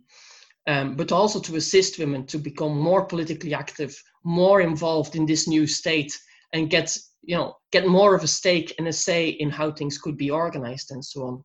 Um, 0.68 0.94
but 0.94 1.10
also 1.10 1.40
to 1.40 1.56
assist 1.56 1.98
women 1.98 2.26
to 2.26 2.38
become 2.38 2.78
more 2.78 3.04
politically 3.04 3.52
active, 3.52 4.00
more 4.22 4.60
involved 4.60 5.16
in 5.16 5.26
this 5.26 5.48
new 5.48 5.66
state, 5.66 6.16
and 6.52 6.70
get 6.70 6.96
you 7.22 7.36
know 7.36 7.56
get 7.70 7.86
more 7.86 8.14
of 8.14 8.22
a 8.22 8.28
stake 8.28 8.74
and 8.78 8.88
a 8.88 8.92
say 8.92 9.28
in 9.28 9.50
how 9.50 9.70
things 9.70 9.98
could 9.98 10.16
be 10.16 10.30
organized 10.30 10.90
and 10.90 11.04
so 11.04 11.22
on 11.22 11.44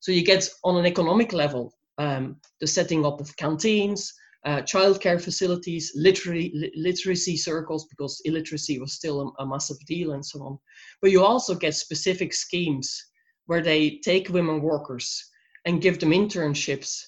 so 0.00 0.12
you 0.12 0.24
get 0.24 0.48
on 0.64 0.76
an 0.76 0.86
economic 0.86 1.32
level 1.32 1.74
um, 1.98 2.36
the 2.60 2.66
setting 2.66 3.06
up 3.06 3.20
of 3.20 3.36
canteens 3.36 4.12
uh, 4.44 4.62
childcare 4.62 5.20
facilities 5.20 5.92
literary 5.94 6.50
li- 6.54 6.72
literacy 6.74 7.36
circles 7.36 7.86
because 7.86 8.20
illiteracy 8.24 8.78
was 8.78 8.92
still 8.92 9.34
a, 9.38 9.42
a 9.42 9.46
massive 9.46 9.78
deal 9.86 10.12
and 10.12 10.24
so 10.24 10.42
on. 10.42 10.58
But 11.00 11.10
you 11.10 11.24
also 11.24 11.54
get 11.54 11.74
specific 11.74 12.34
schemes 12.34 13.04
where 13.46 13.62
they 13.62 14.00
take 14.04 14.28
women 14.28 14.60
workers 14.60 15.30
and 15.64 15.82
give 15.82 15.98
them 16.00 16.10
internships 16.10 17.00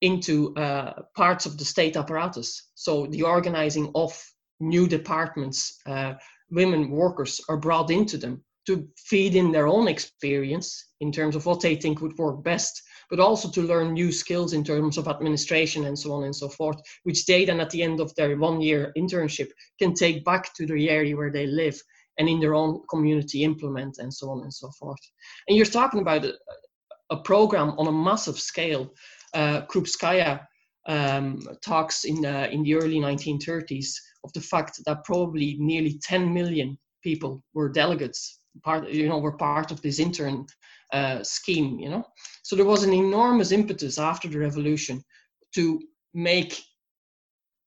into 0.00 0.54
uh, 0.56 0.92
parts 1.16 1.46
of 1.46 1.56
the 1.56 1.64
state 1.64 1.96
apparatus. 1.96 2.70
So 2.74 3.06
the 3.06 3.22
organizing 3.22 3.90
of 3.94 4.20
new 4.60 4.86
departments 4.86 5.78
uh, 5.86 6.14
women 6.50 6.90
workers 6.90 7.40
are 7.48 7.56
brought 7.56 7.90
into 7.90 8.18
them 8.18 8.44
to 8.66 8.86
feed 8.96 9.34
in 9.34 9.50
their 9.50 9.66
own 9.66 9.88
experience 9.88 10.90
in 11.00 11.10
terms 11.10 11.34
of 11.34 11.46
what 11.46 11.60
they 11.60 11.74
think 11.74 12.00
would 12.00 12.16
work 12.18 12.44
best, 12.44 12.80
but 13.12 13.20
also 13.20 13.50
to 13.50 13.60
learn 13.60 13.92
new 13.92 14.10
skills 14.10 14.54
in 14.54 14.64
terms 14.64 14.96
of 14.96 15.06
administration 15.06 15.84
and 15.84 15.98
so 15.98 16.14
on 16.14 16.24
and 16.24 16.34
so 16.34 16.48
forth, 16.48 16.80
which 17.02 17.26
they 17.26 17.44
then 17.44 17.60
at 17.60 17.68
the 17.68 17.82
end 17.82 18.00
of 18.00 18.14
their 18.14 18.34
one 18.38 18.58
year 18.58 18.90
internship 18.96 19.50
can 19.78 19.92
take 19.92 20.24
back 20.24 20.54
to 20.54 20.64
the 20.64 20.88
area 20.88 21.14
where 21.14 21.30
they 21.30 21.46
live 21.46 21.78
and 22.18 22.26
in 22.26 22.40
their 22.40 22.54
own 22.54 22.80
community 22.88 23.44
implement 23.44 23.98
and 23.98 24.12
so 24.14 24.30
on 24.30 24.40
and 24.40 24.54
so 24.54 24.70
forth. 24.80 24.98
And 25.46 25.58
you're 25.58 25.66
talking 25.66 26.00
about 26.00 26.24
a, 26.24 26.32
a 27.10 27.18
program 27.18 27.74
on 27.76 27.86
a 27.86 27.92
massive 27.92 28.38
scale. 28.38 28.94
Uh, 29.34 29.60
Krupskaya 29.66 30.46
um, 30.88 31.42
talks 31.62 32.04
in 32.04 32.22
the, 32.22 32.50
in 32.50 32.62
the 32.62 32.76
early 32.76 32.98
1930s 32.98 33.90
of 34.24 34.32
the 34.32 34.40
fact 34.40 34.80
that 34.86 35.04
probably 35.04 35.58
nearly 35.58 36.00
10 36.02 36.32
million 36.32 36.78
people 37.02 37.44
were 37.52 37.68
delegates, 37.68 38.40
part 38.64 38.88
you 38.88 39.10
know, 39.10 39.18
were 39.18 39.36
part 39.36 39.70
of 39.70 39.82
this 39.82 39.98
intern 39.98 40.46
uh, 40.92 41.22
scheme. 41.22 41.78
You 41.78 41.90
know, 41.90 42.06
so 42.42 42.56
there 42.56 42.64
was 42.66 42.84
an 42.84 42.92
enormous 42.92 43.52
impetus 43.52 43.98
after 43.98 44.28
the 44.28 44.38
revolution 44.38 45.02
to 45.54 45.80
make 46.14 46.60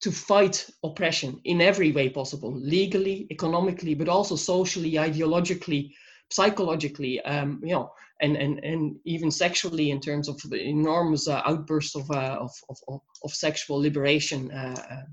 to 0.02 0.12
fight 0.12 0.70
oppression 0.84 1.42
in 1.46 1.62
every 1.62 1.92
way 1.92 2.10
possible, 2.10 2.54
legally, 2.54 3.28
economically, 3.32 3.96
but 3.96 4.10
also 4.10 4.36
socially, 4.36 4.94
ideologically, 4.94 5.92
psychologically, 6.32 7.22
um, 7.22 7.60
you 7.64 7.74
know, 7.74 7.92
and, 8.22 8.36
and, 8.38 8.64
and 8.64 8.98
even 9.06 9.32
sexually 9.32 9.92
in 9.92 10.00
terms 10.00 10.30
of 10.30 10.40
the 10.44 10.62
enormous 10.62 11.28
uh, 11.28 11.42
of, 11.46 12.12
uh, 12.12 12.38
of, 12.40 12.52
of, 12.70 13.02
of, 13.24 13.32
sexual 13.34 13.80
liberation 13.80 14.52
uh, 14.52 14.76
uh, 14.90 15.06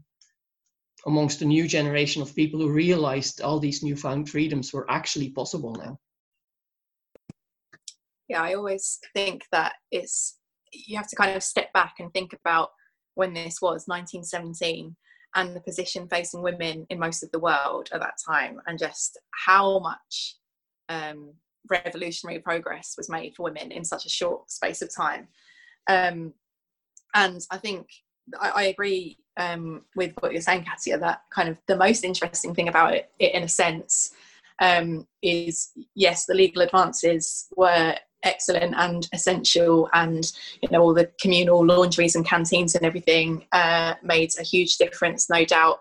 amongst 1.07 1.41
the 1.41 1.45
new 1.45 1.67
generation 1.67 2.23
of 2.23 2.35
people 2.37 2.61
who 2.61 2.71
realized 2.71 3.41
all 3.41 3.59
these 3.59 3.83
newfound 3.83 4.29
freedoms 4.29 4.73
were 4.73 4.89
actually 4.91 5.31
possible 5.31 5.75
now. 5.75 5.99
Yeah, 8.33 8.43
I 8.43 8.55
always 8.55 8.99
think 9.13 9.45
that 9.53 9.75
it's 9.91 10.39
you 10.73 10.97
have 10.97 11.07
to 11.09 11.17
kind 11.17 11.37
of 11.37 11.43
step 11.43 11.71
back 11.75 11.97
and 11.99 12.11
think 12.15 12.33
about 12.33 12.71
when 13.15 13.35
this 13.35 13.61
was 13.61 13.85
1917 13.87 14.97
and 15.35 15.55
the 15.55 15.61
position 15.61 16.09
facing 16.09 16.41
women 16.41 16.87
in 16.89 16.99
most 16.99 17.23
of 17.23 17.31
the 17.31 17.39
world 17.39 17.91
at 17.93 18.01
that 18.01 18.15
time 18.27 18.59
and 18.67 18.79
just 18.79 19.21
how 19.45 19.81
much 19.81 20.37
um, 20.89 21.35
revolutionary 21.71 22.39
progress 22.39 22.95
was 22.97 23.11
made 23.11 23.35
for 23.35 23.43
women 23.43 23.71
in 23.71 23.85
such 23.85 24.07
a 24.07 24.09
short 24.09 24.51
space 24.51 24.81
of 24.81 24.89
time. 24.95 25.29
Um, 25.87 26.33
and 27.15 27.39
I 27.51 27.59
think 27.59 27.87
I, 28.41 28.49
I 28.49 28.63
agree 28.65 29.19
um, 29.37 29.83
with 29.95 30.15
what 30.21 30.33
you're 30.33 30.41
saying, 30.41 30.65
Katja, 30.65 30.97
that 30.97 31.21
kind 31.35 31.51
of 31.51 31.59
the 31.67 31.77
most 31.77 32.03
interesting 32.03 32.55
thing 32.55 32.69
about 32.69 32.95
it, 32.95 33.11
it 33.19 33.35
in 33.35 33.43
a 33.43 33.49
sense, 33.49 34.15
um, 34.59 35.07
is 35.21 35.73
yes, 35.95 36.25
the 36.25 36.33
legal 36.33 36.63
advances 36.63 37.49
were 37.59 37.95
excellent 38.25 38.75
and 38.77 39.09
essential, 39.13 39.89
and 39.93 40.33
you 40.63 40.69
know 40.71 40.83
all 40.83 40.95
the 40.95 41.11
communal 41.21 41.65
laundries 41.65 42.15
and 42.17 42.27
canteens 42.27 42.75
and 42.75 42.85
everything 42.85 43.47
uh, 43.53 43.95
made 44.03 44.31
a 44.39 44.43
huge 44.43 44.77
difference, 44.77 45.29
no 45.29 45.45
doubt. 45.45 45.79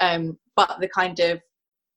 Um, 0.00 0.38
but 0.56 0.78
the 0.80 0.88
kind 0.88 1.18
of 1.20 1.40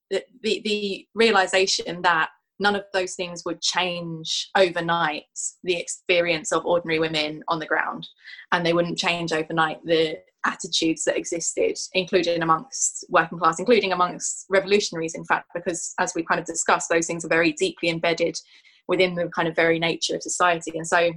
the, 0.09 0.23
the, 0.41 0.61
the 0.63 1.07
realization 1.15 2.01
that 2.03 2.29
none 2.59 2.75
of 2.75 2.85
those 2.93 3.15
things 3.15 3.43
would 3.45 3.61
change 3.61 4.49
overnight 4.55 5.23
the 5.63 5.75
experience 5.75 6.51
of 6.51 6.65
ordinary 6.65 6.99
women 6.99 7.43
on 7.47 7.59
the 7.59 7.65
ground 7.65 8.07
and 8.51 8.65
they 8.65 8.73
wouldn't 8.73 8.97
change 8.97 9.33
overnight 9.33 9.83
the 9.85 10.17
attitudes 10.45 11.03
that 11.05 11.17
existed 11.17 11.77
including 11.93 12.41
amongst 12.41 13.05
working 13.09 13.39
class 13.39 13.59
including 13.59 13.91
amongst 13.91 14.45
revolutionaries 14.49 15.15
in 15.15 15.23
fact 15.23 15.49
because 15.55 15.93
as 15.99 16.13
we 16.15 16.23
kind 16.23 16.39
of 16.39 16.45
discussed 16.45 16.89
those 16.89 17.07
things 17.07 17.23
are 17.23 17.29
very 17.29 17.53
deeply 17.53 17.89
embedded 17.89 18.37
within 18.87 19.15
the 19.15 19.27
kind 19.29 19.47
of 19.47 19.55
very 19.55 19.79
nature 19.79 20.15
of 20.15 20.23
society. 20.23 20.71
And 20.75 20.87
so 20.87 21.11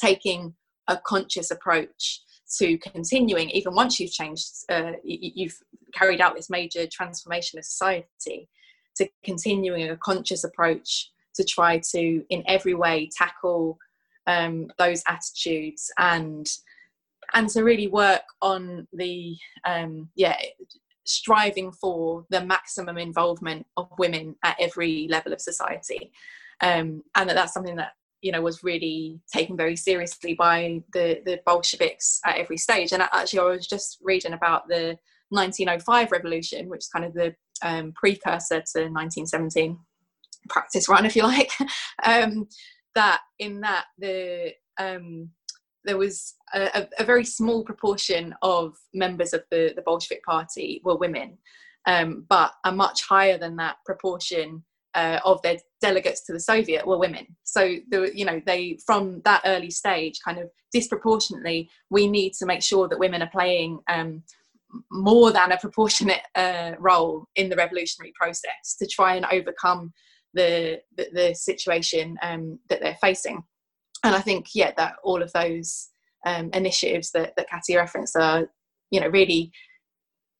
taking 0.00 0.54
a 0.88 0.98
conscious 0.98 1.50
approach 1.50 2.20
to 2.58 2.78
continuing 2.78 3.50
even 3.50 3.74
once 3.74 3.98
you've 3.98 4.12
changed 4.12 4.46
uh, 4.68 4.92
you've 5.02 5.56
carried 5.94 6.20
out 6.20 6.34
this 6.34 6.50
major 6.50 6.86
transformation 6.86 7.58
of 7.58 7.64
society 7.64 8.48
to 8.96 9.08
continuing 9.24 9.88
a 9.88 9.96
conscious 9.96 10.44
approach 10.44 11.10
to 11.34 11.44
try 11.44 11.80
to 11.92 12.22
in 12.30 12.42
every 12.46 12.74
way 12.74 13.08
tackle 13.16 13.78
um, 14.26 14.70
those 14.78 15.02
attitudes 15.08 15.90
and 15.98 16.50
and 17.32 17.48
to 17.48 17.62
really 17.62 17.88
work 17.88 18.22
on 18.42 18.86
the 18.92 19.36
um, 19.64 20.08
yeah 20.14 20.36
striving 21.04 21.72
for 21.72 22.24
the 22.30 22.44
maximum 22.44 22.96
involvement 22.98 23.66
of 23.76 23.88
women 23.98 24.36
at 24.42 24.56
every 24.60 25.06
level 25.10 25.32
of 25.32 25.40
society 25.40 26.12
um, 26.60 27.02
and 27.16 27.28
that 27.28 27.34
that's 27.34 27.52
something 27.54 27.76
that 27.76 27.92
you 28.22 28.32
know 28.32 28.42
was 28.42 28.62
really 28.62 29.20
taken 29.32 29.56
very 29.56 29.76
seriously 29.76 30.34
by 30.34 30.82
the 30.92 31.20
the 31.24 31.40
Bolsheviks 31.46 32.20
at 32.24 32.38
every 32.38 32.56
stage 32.56 32.92
and 32.92 33.02
actually 33.02 33.40
I 33.40 33.44
was 33.44 33.66
just 33.66 33.98
reading 34.02 34.32
about 34.32 34.68
the 34.68 34.98
1905 35.30 36.12
revolution 36.12 36.68
which 36.68 36.80
is 36.80 36.88
kind 36.88 37.04
of 37.04 37.14
the 37.14 37.34
um, 37.62 37.92
precursor 37.92 38.56
to 38.56 38.88
1917 38.90 39.78
practice 40.48 40.88
run, 40.88 41.06
if 41.06 41.16
you 41.16 41.22
like. 41.22 41.50
um, 42.04 42.48
that 42.94 43.20
in 43.38 43.60
that 43.60 43.86
the 43.98 44.52
um, 44.78 45.30
there 45.84 45.98
was 45.98 46.34
a, 46.54 46.86
a, 46.98 47.04
very 47.04 47.24
small 47.24 47.62
proportion 47.62 48.34
of 48.40 48.74
members 48.94 49.34
of 49.34 49.42
the, 49.50 49.72
the 49.76 49.82
Bolshevik 49.82 50.22
Party 50.24 50.80
were 50.82 50.96
women, 50.96 51.36
um, 51.86 52.24
but 52.28 52.52
a 52.64 52.72
much 52.72 53.02
higher 53.02 53.36
than 53.36 53.56
that 53.56 53.76
proportion 53.84 54.64
uh, 54.94 55.20
of 55.24 55.42
their 55.42 55.56
delegates 55.80 56.24
to 56.24 56.32
the 56.32 56.40
Soviet 56.40 56.86
were 56.86 56.98
women. 56.98 57.26
So 57.44 57.76
the, 57.90 58.10
you 58.14 58.24
know 58.24 58.40
they 58.46 58.78
from 58.86 59.20
that 59.24 59.42
early 59.44 59.70
stage 59.70 60.20
kind 60.24 60.38
of 60.38 60.50
disproportionately 60.72 61.70
we 61.90 62.06
need 62.06 62.32
to 62.34 62.46
make 62.46 62.62
sure 62.62 62.88
that 62.88 62.98
women 62.98 63.22
are 63.22 63.30
playing 63.30 63.80
um, 63.88 64.22
more 64.90 65.30
than 65.30 65.52
a 65.52 65.58
proportionate 65.58 66.22
uh, 66.34 66.72
role 66.78 67.26
in 67.36 67.48
the 67.48 67.56
revolutionary 67.56 68.12
process 68.18 68.76
to 68.78 68.86
try 68.86 69.16
and 69.16 69.26
overcome 69.30 69.92
the 70.34 70.80
the, 70.96 71.08
the 71.12 71.34
situation 71.34 72.16
um, 72.22 72.58
that 72.68 72.80
they're 72.80 72.98
facing. 73.00 73.42
And 74.04 74.14
I 74.14 74.20
think 74.20 74.48
yeah 74.54 74.72
that 74.76 74.94
all 75.02 75.22
of 75.22 75.32
those 75.32 75.88
um, 76.26 76.50
initiatives 76.52 77.10
that 77.12 77.34
that 77.36 77.48
Katia 77.50 77.78
referenced 77.78 78.16
are 78.16 78.46
you 78.90 79.00
know 79.00 79.08
really 79.08 79.52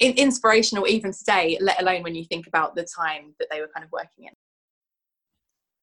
inspirational 0.01 0.89
even 0.89 1.13
today, 1.13 1.59
let 1.61 1.81
alone 1.81 2.03
when 2.03 2.15
you 2.15 2.25
think 2.25 2.47
about 2.47 2.75
the 2.75 2.87
time 2.97 3.35
that 3.39 3.49
they 3.51 3.61
were 3.61 3.71
kind 3.75 3.85
of 3.85 3.93
working 3.93 4.25
in. 4.25 4.33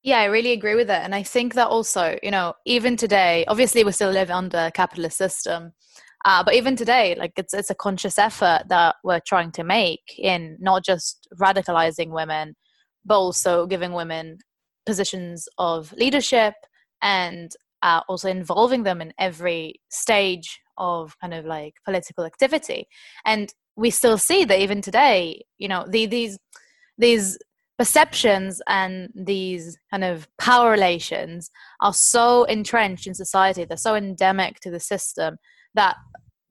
Yeah, 0.04 0.20
I 0.20 0.26
really 0.26 0.52
agree 0.52 0.76
with 0.76 0.90
it. 0.90 1.02
And 1.04 1.14
I 1.14 1.22
think 1.24 1.54
that 1.54 1.68
also, 1.68 2.18
you 2.24 2.32
know, 2.32 2.54
even 2.66 2.98
today, 2.98 3.46
obviously 3.48 3.84
we 3.84 3.92
still 3.92 4.10
live 4.10 4.32
under 4.32 4.58
a 4.58 4.72
capitalist 4.72 5.18
system. 5.18 5.74
Uh, 6.26 6.44
but 6.44 6.56
even 6.56 6.76
today, 6.76 7.16
like 7.18 7.34
it's 7.38 7.54
it's 7.54 7.70
a 7.72 7.76
conscious 7.76 8.18
effort 8.20 8.64
that 8.70 8.96
we're 9.04 9.20
trying 9.26 9.52
to 9.54 9.64
make 9.64 10.02
in 10.18 10.58
not 10.60 10.84
just 10.84 11.28
radicalizing 11.40 12.10
women, 12.10 12.56
but 13.06 13.18
also 13.18 13.66
giving 13.68 13.94
women 13.94 14.38
positions 14.86 15.48
of 15.58 15.92
leadership 15.94 16.54
and 17.02 17.52
uh, 17.84 18.02
also 18.08 18.30
involving 18.30 18.84
them 18.84 19.02
in 19.02 19.14
every 19.20 19.82
stage 19.90 20.62
of 20.78 21.16
kind 21.20 21.34
of 21.34 21.46
like 21.46 21.74
political 21.86 22.24
activity. 22.26 22.88
And 23.26 23.52
we 23.76 23.90
still 23.90 24.18
see 24.18 24.46
that 24.46 24.60
even 24.60 24.82
today, 24.82 25.44
you 25.58 25.68
know, 25.68 25.86
the, 25.90 26.06
these 26.06 26.38
these 26.98 27.38
perceptions 27.82 28.62
and 28.68 29.10
these 29.16 29.76
kind 29.90 30.04
of 30.04 30.28
power 30.38 30.70
relations 30.70 31.50
are 31.80 31.96
so 31.96 32.44
entrenched 32.44 33.08
in 33.08 33.16
society 33.16 33.66
they're 33.66 33.76
so 33.76 33.96
endemic 33.96 34.60
to 34.60 34.70
the 34.70 34.80
system 34.80 35.36
that 35.74 35.96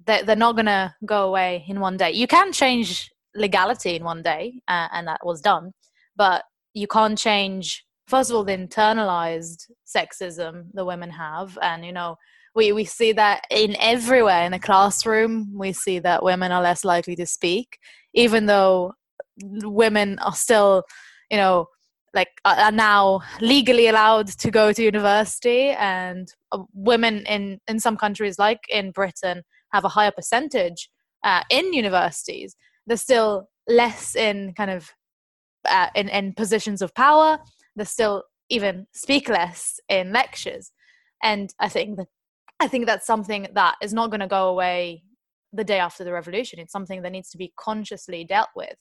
they're 0.06 0.34
not 0.34 0.56
going 0.56 0.66
to 0.66 0.92
go 1.04 1.28
away 1.28 1.64
in 1.68 1.78
one 1.78 1.96
day. 1.96 2.10
You 2.10 2.26
can 2.26 2.52
change 2.52 3.12
legality 3.37 3.94
in 3.94 4.02
one 4.02 4.22
day 4.25 4.60
uh, 4.66 4.88
and 4.92 5.06
that 5.06 5.20
was 5.25 5.40
done 5.40 5.70
but 6.16 6.42
you 6.75 6.88
can't 6.88 7.16
change 7.16 7.84
first 8.08 8.30
of 8.30 8.34
all 8.34 8.42
the 8.42 8.56
internalized 8.56 9.70
sexism 9.87 10.64
the 10.75 10.84
women 10.84 11.10
have 11.10 11.56
and 11.62 11.84
you 11.87 11.92
know 11.92 12.16
we, 12.56 12.72
we 12.72 12.84
see 12.84 13.12
that 13.12 13.44
in 13.49 13.76
everywhere. 13.78 14.42
In 14.46 14.50
the 14.50 14.58
classroom 14.58 15.52
we 15.54 15.72
see 15.72 16.00
that 16.00 16.25
women 16.25 16.50
are 16.50 16.60
less 16.60 16.84
likely 16.84 17.14
to 17.14 17.26
speak 17.26 17.78
even 18.14 18.46
though 18.46 18.94
women 19.62 20.18
are 20.18 20.34
still 20.34 20.82
you 21.30 21.37
know 21.37 21.66
like 22.14 22.28
are 22.44 22.72
now 22.72 23.20
legally 23.40 23.87
allowed 23.87 24.26
to 24.26 24.50
go 24.50 24.72
to 24.72 24.82
university. 24.82 25.70
And 25.70 26.32
uh, 26.52 26.62
women 26.75 27.25
in 27.26 27.60
in 27.68 27.78
some 27.80 27.96
countries 27.96 28.38
like 28.38 28.60
in 28.68 28.90
britain 28.90 29.42
have 29.72 29.84
a 29.84 29.88
higher 29.88 30.10
percentage 30.10 30.90
uh, 31.25 31.42
in 31.50 31.72
universities. 31.72 32.56
They're 32.87 32.96
still 32.96 33.49
less 33.68 34.16
in 34.16 34.54
kind 34.54 34.70
of 34.70 34.90
uh, 35.68 35.88
in, 35.94 36.08
in 36.08 36.32
positions 36.34 36.82
of 36.82 36.94
power. 36.94 37.38
They're 37.76 37.87
still 37.87 38.25
even 38.49 38.87
speak 38.92 39.28
less 39.28 39.78
in 39.88 40.12
lectures. 40.12 40.72
And 41.22 41.52
i 41.60 41.68
think 41.68 41.99
that 41.99 42.08
i 42.60 42.66
think 42.66 42.87
that's 42.87 43.06
something 43.06 43.46
that 43.54 43.76
is 43.82 43.92
not 43.92 44.10
going 44.10 44.20
to 44.20 44.26
go 44.26 44.49
away 44.49 45.02
the 45.52 45.64
day 45.64 45.78
after 45.80 46.04
the 46.04 46.12
revolution. 46.12 46.58
It's 46.58 46.72
something 46.72 47.02
that 47.02 47.12
needs 47.12 47.30
to 47.30 47.38
be 47.38 47.52
consciously 47.56 48.25
dealt 48.25 48.50
with 48.54 48.76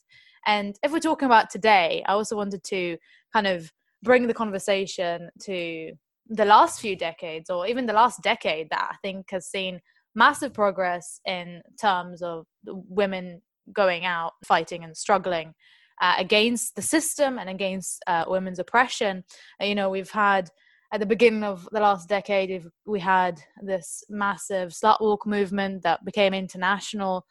and 0.45 0.77
if 0.83 0.91
we're 0.91 0.99
talking 0.99 1.25
about 1.25 1.49
today, 1.49 2.03
I 2.07 2.13
also 2.13 2.35
wanted 2.35 2.63
to 2.65 2.97
kind 3.33 3.47
of 3.47 3.71
bring 4.03 4.27
the 4.27 4.33
conversation 4.33 5.29
to 5.41 5.91
the 6.29 6.45
last 6.45 6.79
few 6.79 6.95
decades 6.95 7.49
or 7.49 7.67
even 7.67 7.85
the 7.85 7.93
last 7.93 8.21
decade 8.21 8.69
that 8.69 8.89
I 8.91 8.95
think 9.01 9.31
has 9.31 9.47
seen 9.47 9.81
massive 10.15 10.53
progress 10.53 11.19
in 11.25 11.61
terms 11.79 12.21
of 12.21 12.45
women 12.65 13.41
going 13.73 14.05
out, 14.05 14.33
fighting, 14.45 14.83
and 14.83 14.95
struggling. 14.95 15.53
Uh, 16.01 16.15
against 16.17 16.77
the 16.77 16.81
system 16.81 17.37
and 17.37 17.49
against 17.49 18.01
uh, 18.07 18.23
women's 18.25 18.57
oppression. 18.57 19.21
you 19.59 19.75
know, 19.75 19.89
we've 19.89 20.11
had 20.11 20.49
at 20.93 21.01
the 21.01 21.05
beginning 21.05 21.43
of 21.43 21.67
the 21.73 21.79
last 21.79 22.07
decade, 22.07 22.63
we 22.85 23.01
had 23.01 23.39
this 23.61 24.03
massive 24.09 24.69
slut 24.69 25.01
walk 25.01 25.27
movement 25.27 25.83
that 25.83 26.05
became 26.05 26.33
international 26.33 27.25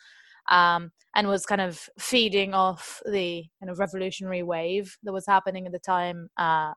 um, 0.51 0.91
and 1.15 1.29
was 1.29 1.47
kind 1.47 1.61
of 1.61 1.89
feeding 1.99 2.55
off 2.55 3.01
the 3.07 3.45
kind 3.61 3.71
of 3.71 3.79
revolutionary 3.79 4.43
wave 4.43 4.97
that 5.03 5.13
was 5.13 5.27
happening 5.27 5.67
at 5.67 5.73
the 5.73 5.79
time 5.79 6.29
uh, 6.37 6.73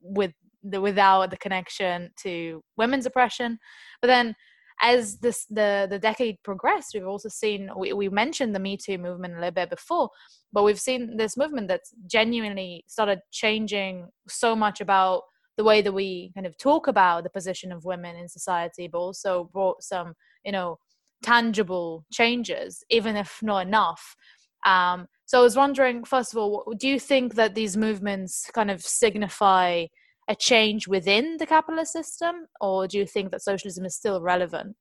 with 0.00 0.32
the 0.62 0.80
without 0.80 1.30
the 1.30 1.36
connection 1.36 2.10
to 2.22 2.62
women's 2.76 3.06
oppression. 3.06 3.58
But 4.00 4.08
then 4.08 4.34
as 4.82 5.18
this 5.18 5.46
the 5.46 5.86
the 5.88 5.98
decade 5.98 6.36
progressed, 6.42 6.90
we've 6.94 7.06
also 7.06 7.28
seen 7.28 7.70
we, 7.76 7.92
we 7.92 8.08
mentioned 8.08 8.54
the 8.54 8.60
Me 8.60 8.76
Too 8.76 8.98
movement 8.98 9.34
a 9.34 9.38
little 9.38 9.52
bit 9.52 9.70
before, 9.70 10.10
but 10.52 10.64
we've 10.64 10.80
seen 10.80 11.16
this 11.16 11.36
movement 11.36 11.68
that's 11.68 11.92
genuinely 12.06 12.84
started 12.86 13.20
changing 13.30 14.08
so 14.28 14.54
much 14.56 14.80
about 14.80 15.22
the 15.56 15.64
way 15.64 15.80
that 15.80 15.92
we 15.92 16.32
kind 16.34 16.46
of 16.46 16.56
talk 16.58 16.86
about 16.86 17.24
the 17.24 17.30
position 17.30 17.72
of 17.72 17.84
women 17.84 18.16
in 18.16 18.28
society, 18.28 18.88
but 18.88 18.98
also 18.98 19.48
brought 19.52 19.82
some, 19.82 20.12
you 20.44 20.52
know, 20.52 20.78
tangible 21.22 22.04
changes, 22.12 22.84
even 22.90 23.16
if 23.16 23.38
not 23.42 23.66
enough. 23.66 24.16
Um, 24.64 25.06
so 25.26 25.40
I 25.40 25.42
was 25.42 25.56
wondering, 25.56 26.04
first 26.04 26.32
of 26.32 26.38
all, 26.38 26.72
do 26.78 26.88
you 26.88 27.00
think 27.00 27.34
that 27.34 27.54
these 27.54 27.76
movements 27.76 28.50
kind 28.54 28.70
of 28.70 28.82
signify 28.82 29.86
a 30.28 30.34
change 30.34 30.88
within 30.88 31.36
the 31.38 31.46
capitalist 31.46 31.92
system, 31.92 32.46
or 32.60 32.86
do 32.88 32.98
you 32.98 33.06
think 33.06 33.30
that 33.30 33.42
socialism 33.42 33.84
is 33.84 33.94
still 33.94 34.20
relevant? 34.20 34.76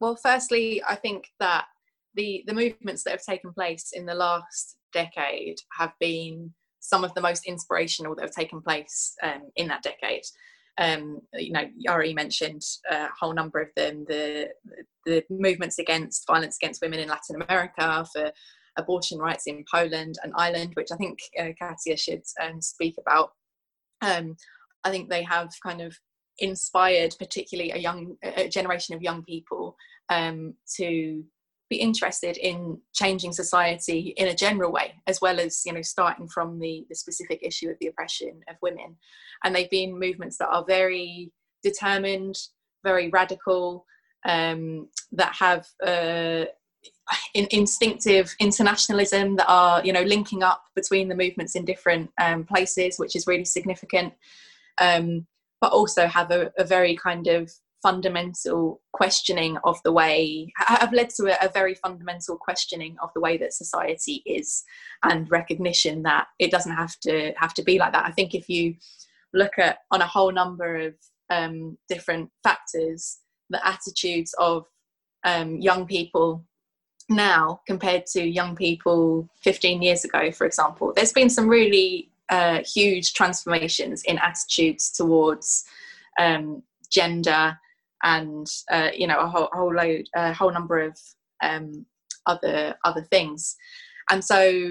Well, 0.00 0.16
firstly, 0.16 0.82
I 0.88 0.94
think 0.94 1.26
that 1.40 1.66
the 2.14 2.42
the 2.46 2.54
movements 2.54 3.04
that 3.04 3.10
have 3.10 3.22
taken 3.22 3.52
place 3.52 3.90
in 3.92 4.06
the 4.06 4.14
last 4.14 4.76
decade 4.92 5.56
have 5.78 5.92
been 6.00 6.54
some 6.80 7.04
of 7.04 7.14
the 7.14 7.20
most 7.20 7.46
inspirational 7.46 8.14
that 8.14 8.22
have 8.22 8.34
taken 8.34 8.62
place 8.62 9.14
um, 9.22 9.50
in 9.56 9.68
that 9.68 9.82
decade 9.82 10.22
um, 10.78 11.20
you 11.34 11.52
know, 11.52 11.68
Yari 11.86 12.14
mentioned 12.14 12.62
a 12.90 13.08
whole 13.18 13.34
number 13.34 13.60
of 13.60 13.68
them. 13.76 14.04
The 14.08 14.48
the 15.06 15.24
movements 15.30 15.78
against 15.78 16.26
violence 16.26 16.56
against 16.60 16.82
women 16.82 17.00
in 17.00 17.08
Latin 17.08 17.42
America 17.42 18.06
for 18.12 18.32
abortion 18.78 19.18
rights 19.18 19.46
in 19.46 19.64
Poland 19.70 20.16
and 20.22 20.32
Ireland, 20.36 20.72
which 20.74 20.88
I 20.92 20.96
think 20.96 21.18
uh, 21.38 21.48
Katia 21.58 21.96
should 21.96 22.22
um, 22.42 22.60
speak 22.60 22.96
about. 22.98 23.32
Um, 24.02 24.36
I 24.84 24.90
think 24.90 25.10
they 25.10 25.22
have 25.24 25.50
kind 25.62 25.80
of 25.80 25.96
inspired, 26.38 27.14
particularly 27.18 27.72
a 27.72 27.78
young 27.78 28.16
a 28.22 28.48
generation 28.48 28.94
of 28.94 29.02
young 29.02 29.22
people, 29.22 29.76
um, 30.08 30.54
to 30.76 31.24
be 31.70 31.76
interested 31.76 32.36
in 32.36 32.78
changing 32.92 33.32
society 33.32 34.12
in 34.16 34.28
a 34.28 34.34
general 34.34 34.72
way, 34.72 34.94
as 35.06 35.20
well 35.20 35.40
as 35.40 35.62
you 35.64 35.72
know 35.72 35.80
starting 35.80 36.28
from 36.28 36.58
the, 36.58 36.84
the 36.90 36.94
specific 36.94 37.40
issue 37.42 37.70
of 37.70 37.76
the 37.80 37.86
oppression 37.86 38.40
of 38.48 38.56
women. 38.60 38.96
And 39.42 39.54
they've 39.54 39.70
been 39.70 39.98
movements 39.98 40.36
that 40.38 40.48
are 40.48 40.64
very 40.66 41.32
determined, 41.62 42.36
very 42.84 43.08
radical, 43.08 43.86
um, 44.28 44.88
that 45.12 45.34
have 45.36 45.66
uh, 45.86 46.44
in, 47.34 47.46
instinctive 47.50 48.34
internationalism 48.40 49.36
that 49.36 49.48
are 49.48 49.82
you 49.84 49.92
know 49.92 50.02
linking 50.02 50.42
up 50.42 50.64
between 50.74 51.08
the 51.08 51.16
movements 51.16 51.54
in 51.54 51.64
different 51.64 52.10
um, 52.20 52.44
places, 52.44 52.98
which 52.98 53.14
is 53.14 53.26
really 53.26 53.46
significant. 53.46 54.12
Um, 54.80 55.26
but 55.60 55.72
also 55.72 56.06
have 56.06 56.30
a, 56.30 56.50
a 56.58 56.64
very 56.64 56.96
kind 56.96 57.26
of 57.26 57.52
fundamental 57.82 58.80
questioning 58.92 59.56
of 59.64 59.78
the 59.84 59.92
way 59.92 60.52
have 60.56 60.92
led 60.92 61.10
to 61.10 61.26
a, 61.26 61.46
a, 61.46 61.48
very 61.50 61.74
fundamental 61.74 62.36
questioning 62.36 62.96
of 63.02 63.10
the 63.14 63.20
way 63.20 63.38
that 63.38 63.54
society 63.54 64.22
is 64.26 64.64
and 65.02 65.30
recognition 65.30 66.02
that 66.02 66.26
it 66.38 66.50
doesn't 66.50 66.76
have 66.76 66.98
to 67.00 67.32
have 67.38 67.54
to 67.54 67.62
be 67.62 67.78
like 67.78 67.92
that. 67.92 68.04
I 68.04 68.10
think 68.10 68.34
if 68.34 68.48
you 68.48 68.74
look 69.32 69.58
at 69.58 69.78
on 69.90 70.02
a 70.02 70.06
whole 70.06 70.32
number 70.32 70.76
of 70.76 70.94
um, 71.30 71.78
different 71.88 72.30
factors 72.42 73.18
the 73.50 73.66
attitudes 73.66 74.34
of 74.38 74.64
um, 75.24 75.56
young 75.56 75.86
people 75.86 76.44
now 77.08 77.60
compared 77.66 78.06
to 78.06 78.22
young 78.22 78.54
people 78.56 79.28
15 79.42 79.82
years 79.82 80.04
ago 80.04 80.30
for 80.30 80.46
example 80.46 80.92
there's 80.94 81.12
been 81.12 81.30
some 81.30 81.48
really 81.48 82.10
uh, 82.30 82.60
huge 82.62 83.12
transformations 83.12 84.02
in 84.04 84.18
attitudes 84.18 84.90
towards 84.90 85.64
um, 86.18 86.62
gender 86.90 87.58
and 88.02 88.46
uh, 88.70 88.90
you 88.94 89.06
know 89.06 89.18
a 89.18 89.28
whole, 89.28 89.48
whole 89.52 89.74
load, 89.74 90.06
a 90.14 90.32
whole 90.32 90.52
number 90.52 90.80
of 90.80 90.98
um, 91.42 91.84
other 92.26 92.74
other 92.84 93.02
things. 93.02 93.56
And 94.10 94.24
so, 94.24 94.70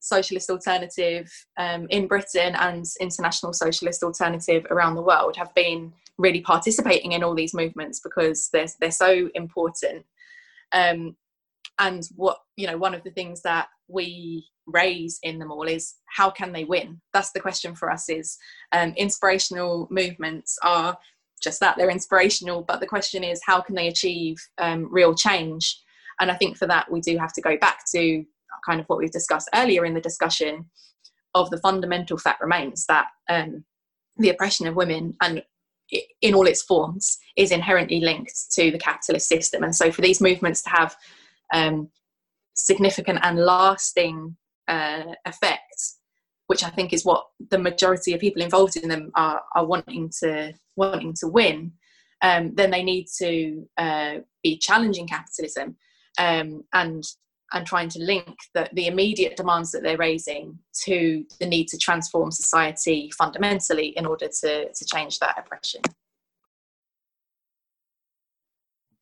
socialist 0.00 0.50
alternative 0.50 1.30
um, 1.58 1.86
in 1.90 2.06
Britain 2.06 2.54
and 2.56 2.84
international 3.00 3.52
socialist 3.52 4.02
alternative 4.02 4.66
around 4.70 4.94
the 4.94 5.02
world 5.02 5.36
have 5.36 5.54
been 5.54 5.92
really 6.18 6.40
participating 6.40 7.12
in 7.12 7.22
all 7.22 7.34
these 7.34 7.54
movements 7.54 8.00
because 8.00 8.48
they're 8.52 8.68
they're 8.80 8.90
so 8.90 9.28
important. 9.34 10.04
Um, 10.72 11.16
and 11.78 12.08
what 12.14 12.38
you 12.56 12.66
know, 12.66 12.78
one 12.78 12.94
of 12.94 13.04
the 13.04 13.10
things 13.10 13.42
that 13.42 13.68
we 13.88 14.46
raise 14.66 15.18
in 15.22 15.38
them 15.38 15.52
all 15.52 15.68
is 15.68 15.94
how 16.06 16.28
can 16.28 16.52
they 16.52 16.64
win 16.64 17.00
that's 17.12 17.30
the 17.30 17.40
question 17.40 17.74
for 17.74 17.90
us 17.90 18.08
is 18.08 18.36
um, 18.72 18.92
inspirational 18.96 19.86
movements 19.90 20.58
are 20.64 20.98
just 21.42 21.60
that 21.60 21.76
they're 21.76 21.90
inspirational 21.90 22.62
but 22.62 22.80
the 22.80 22.86
question 22.86 23.22
is 23.22 23.40
how 23.44 23.60
can 23.60 23.74
they 23.74 23.88
achieve 23.88 24.36
um, 24.58 24.88
real 24.90 25.14
change? 25.14 25.78
And 26.20 26.30
i 26.30 26.34
think 26.34 26.56
for 26.56 26.66
that 26.66 26.90
we 26.90 27.00
do 27.00 27.16
have 27.18 27.32
to 27.34 27.40
go 27.40 27.56
back 27.58 27.80
to 27.94 28.24
kind 28.64 28.80
of 28.80 28.86
what 28.86 28.98
we've 28.98 29.10
discussed 29.10 29.48
earlier 29.54 29.84
in 29.84 29.94
the 29.94 30.00
discussion 30.00 30.66
of 31.34 31.50
the 31.50 31.58
fundamental 31.58 32.16
fact 32.16 32.40
remains 32.40 32.86
that 32.86 33.08
um, 33.28 33.64
the 34.16 34.30
oppression 34.30 34.66
of 34.66 34.74
women 34.74 35.14
and 35.20 35.42
in 36.20 36.34
all 36.34 36.46
its 36.46 36.62
forms 36.62 37.18
is 37.36 37.52
inherently 37.52 38.00
linked 38.00 38.50
to 38.52 38.70
the 38.70 38.78
capitalist 38.78 39.28
system. 39.28 39.62
And 39.62 39.74
so 39.74 39.92
for 39.92 40.02
these 40.02 40.20
movements 40.20 40.62
to 40.62 40.70
have 40.70 40.96
um, 41.52 41.90
significant 42.54 43.20
and 43.22 43.38
lasting 43.38 44.36
uh, 44.66 45.12
effects 45.26 45.98
which 46.46 46.64
I 46.64 46.70
think 46.70 46.92
is 46.92 47.04
what 47.04 47.26
the 47.50 47.58
majority 47.58 48.14
of 48.14 48.20
people 48.20 48.42
involved 48.42 48.76
in 48.76 48.88
them 48.88 49.10
are, 49.14 49.42
are 49.54 49.66
wanting 49.66 50.10
to 50.20 50.52
wanting 50.76 51.14
to 51.20 51.28
win, 51.28 51.72
um, 52.22 52.54
then 52.54 52.70
they 52.70 52.82
need 52.82 53.06
to 53.18 53.68
uh, 53.78 54.14
be 54.42 54.58
challenging 54.58 55.06
capitalism 55.06 55.76
um, 56.18 56.62
and 56.72 57.04
and 57.52 57.66
trying 57.66 57.88
to 57.88 58.00
link 58.00 58.36
the, 58.54 58.68
the 58.72 58.88
immediate 58.88 59.36
demands 59.36 59.70
that 59.70 59.82
they're 59.82 59.96
raising 59.96 60.58
to 60.84 61.24
the 61.38 61.46
need 61.46 61.68
to 61.68 61.78
transform 61.78 62.30
society 62.30 63.10
fundamentally 63.16 63.88
in 63.96 64.04
order 64.04 64.26
to, 64.40 64.72
to 64.72 64.84
change 64.84 65.20
that 65.20 65.38
oppression. 65.38 65.80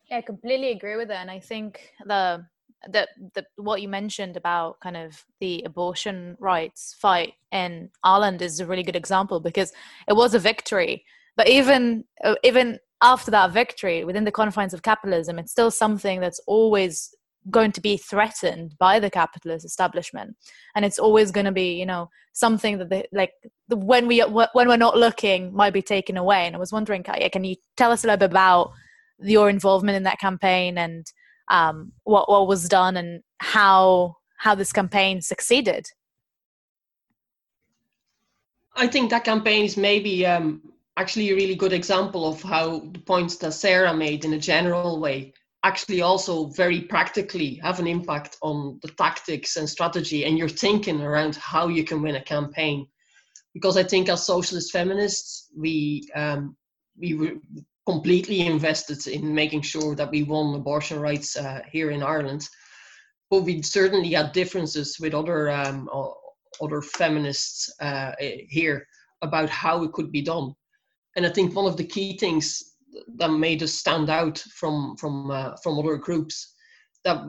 Yeah, 0.09 0.17
I 0.17 0.21
completely 0.21 0.69
agree 0.69 0.95
with 0.95 1.07
that. 1.07 1.21
And 1.21 1.31
I 1.31 1.39
think 1.39 1.93
the 2.05 2.45
the, 2.87 3.07
the 3.33 3.45
what 3.55 3.81
you 3.81 3.87
mentioned 3.87 4.37
about 4.37 4.79
kind 4.79 4.97
of 4.97 5.23
the 5.39 5.63
abortion 5.65 6.35
rights 6.39 6.95
fight 6.99 7.33
in 7.51 7.89
Ireland 8.03 8.41
is 8.41 8.59
a 8.59 8.65
really 8.65 8.83
good 8.83 8.95
example 8.95 9.39
because 9.39 9.73
it 10.07 10.13
was 10.13 10.33
a 10.33 10.39
victory. 10.39 11.03
But 11.35 11.49
even 11.49 12.05
uh, 12.23 12.35
even 12.43 12.79
after 13.01 13.31
that 13.31 13.51
victory, 13.51 14.03
within 14.03 14.23
the 14.23 14.31
confines 14.31 14.73
of 14.73 14.83
capitalism, 14.83 15.39
it's 15.39 15.51
still 15.51 15.71
something 15.71 16.19
that's 16.19 16.39
always 16.47 17.13
going 17.51 17.71
to 17.71 17.81
be 17.81 17.97
threatened 17.97 18.75
by 18.79 18.99
the 18.99 19.09
capitalist 19.09 19.65
establishment 19.65 20.35
and 20.75 20.83
it's 20.83 20.97
always 20.97 21.31
going 21.31 21.45
to 21.45 21.51
be 21.51 21.73
you 21.73 21.85
know 21.85 22.09
something 22.33 22.79
that 22.79 22.89
they 22.89 23.05
like 23.11 23.33
the, 23.67 23.75
when 23.75 24.07
we 24.07 24.19
when 24.21 24.67
we're 24.67 24.77
not 24.77 24.97
looking 24.97 25.53
might 25.53 25.73
be 25.73 25.81
taken 25.81 26.17
away 26.17 26.47
and 26.47 26.55
i 26.55 26.59
was 26.59 26.71
wondering 26.71 27.03
can 27.03 27.43
you 27.43 27.55
tell 27.77 27.91
us 27.91 28.03
a 28.03 28.07
little 28.07 28.17
bit 28.17 28.31
about 28.31 28.71
your 29.19 29.47
involvement 29.47 29.95
in 29.95 30.03
that 30.03 30.19
campaign 30.19 30.77
and 30.79 31.05
um, 31.49 31.91
what 32.03 32.29
what 32.29 32.47
was 32.47 32.67
done 32.67 32.97
and 32.97 33.21
how 33.39 34.17
how 34.37 34.55
this 34.55 34.73
campaign 34.73 35.21
succeeded. 35.21 35.87
I 38.75 38.87
think 38.87 39.09
that 39.09 39.23
campaign 39.23 39.63
is 39.63 39.77
maybe 39.77 40.25
um, 40.25 40.61
actually 40.97 41.29
a 41.31 41.35
really 41.35 41.55
good 41.55 41.73
example 41.73 42.27
of 42.27 42.41
how 42.41 42.79
the 42.91 42.99
points 42.99 43.37
that 43.37 43.53
Sarah 43.53 43.93
made 43.93 44.25
in 44.25 44.33
a 44.33 44.39
general 44.39 44.99
way 44.99 45.33
actually 45.63 46.01
also 46.01 46.45
very 46.49 46.81
practically 46.81 47.55
have 47.55 47.79
an 47.79 47.87
impact 47.87 48.37
on 48.41 48.79
the 48.83 48.89
tactics 48.89 49.55
and 49.55 49.67
strategy 49.67 50.25
and 50.25 50.37
your 50.37 50.47
thinking 50.47 51.01
around 51.01 51.35
how 51.37 51.67
you 51.67 51.83
can 51.83 52.01
win 52.03 52.15
a 52.15 52.23
campaign. 52.23 52.85
Because 53.53 53.77
I 53.77 53.83
think 53.83 54.09
as 54.09 54.25
socialist 54.25 54.71
feminists, 54.71 55.49
we 55.57 56.07
um, 56.13 56.55
we 56.97 57.39
completely 57.85 58.41
invested 58.41 59.05
in 59.07 59.33
making 59.33 59.61
sure 59.61 59.95
that 59.95 60.09
we 60.09 60.23
won 60.23 60.55
abortion 60.55 60.99
rights 60.99 61.37
uh, 61.37 61.61
here 61.71 61.91
in 61.91 62.01
Ireland. 62.01 62.47
But 63.29 63.43
we 63.43 63.61
certainly 63.61 64.13
had 64.13 64.31
differences 64.31 64.97
with 64.99 65.13
other 65.13 65.49
um, 65.49 65.89
other 66.61 66.81
feminists 66.81 67.73
uh, 67.81 68.11
here 68.19 68.87
about 69.21 69.49
how 69.49 69.83
it 69.83 69.91
could 69.93 70.11
be 70.11 70.21
done. 70.21 70.53
And 71.15 71.25
I 71.25 71.29
think 71.29 71.55
one 71.55 71.65
of 71.65 71.77
the 71.77 71.85
key 71.85 72.17
things 72.17 72.75
that 73.17 73.29
made 73.29 73.63
us 73.63 73.73
stand 73.73 74.09
out 74.09 74.37
from 74.37 74.95
from 74.97 75.31
uh, 75.31 75.55
from 75.63 75.79
other 75.79 75.97
groups 75.97 76.53
that 77.03 77.23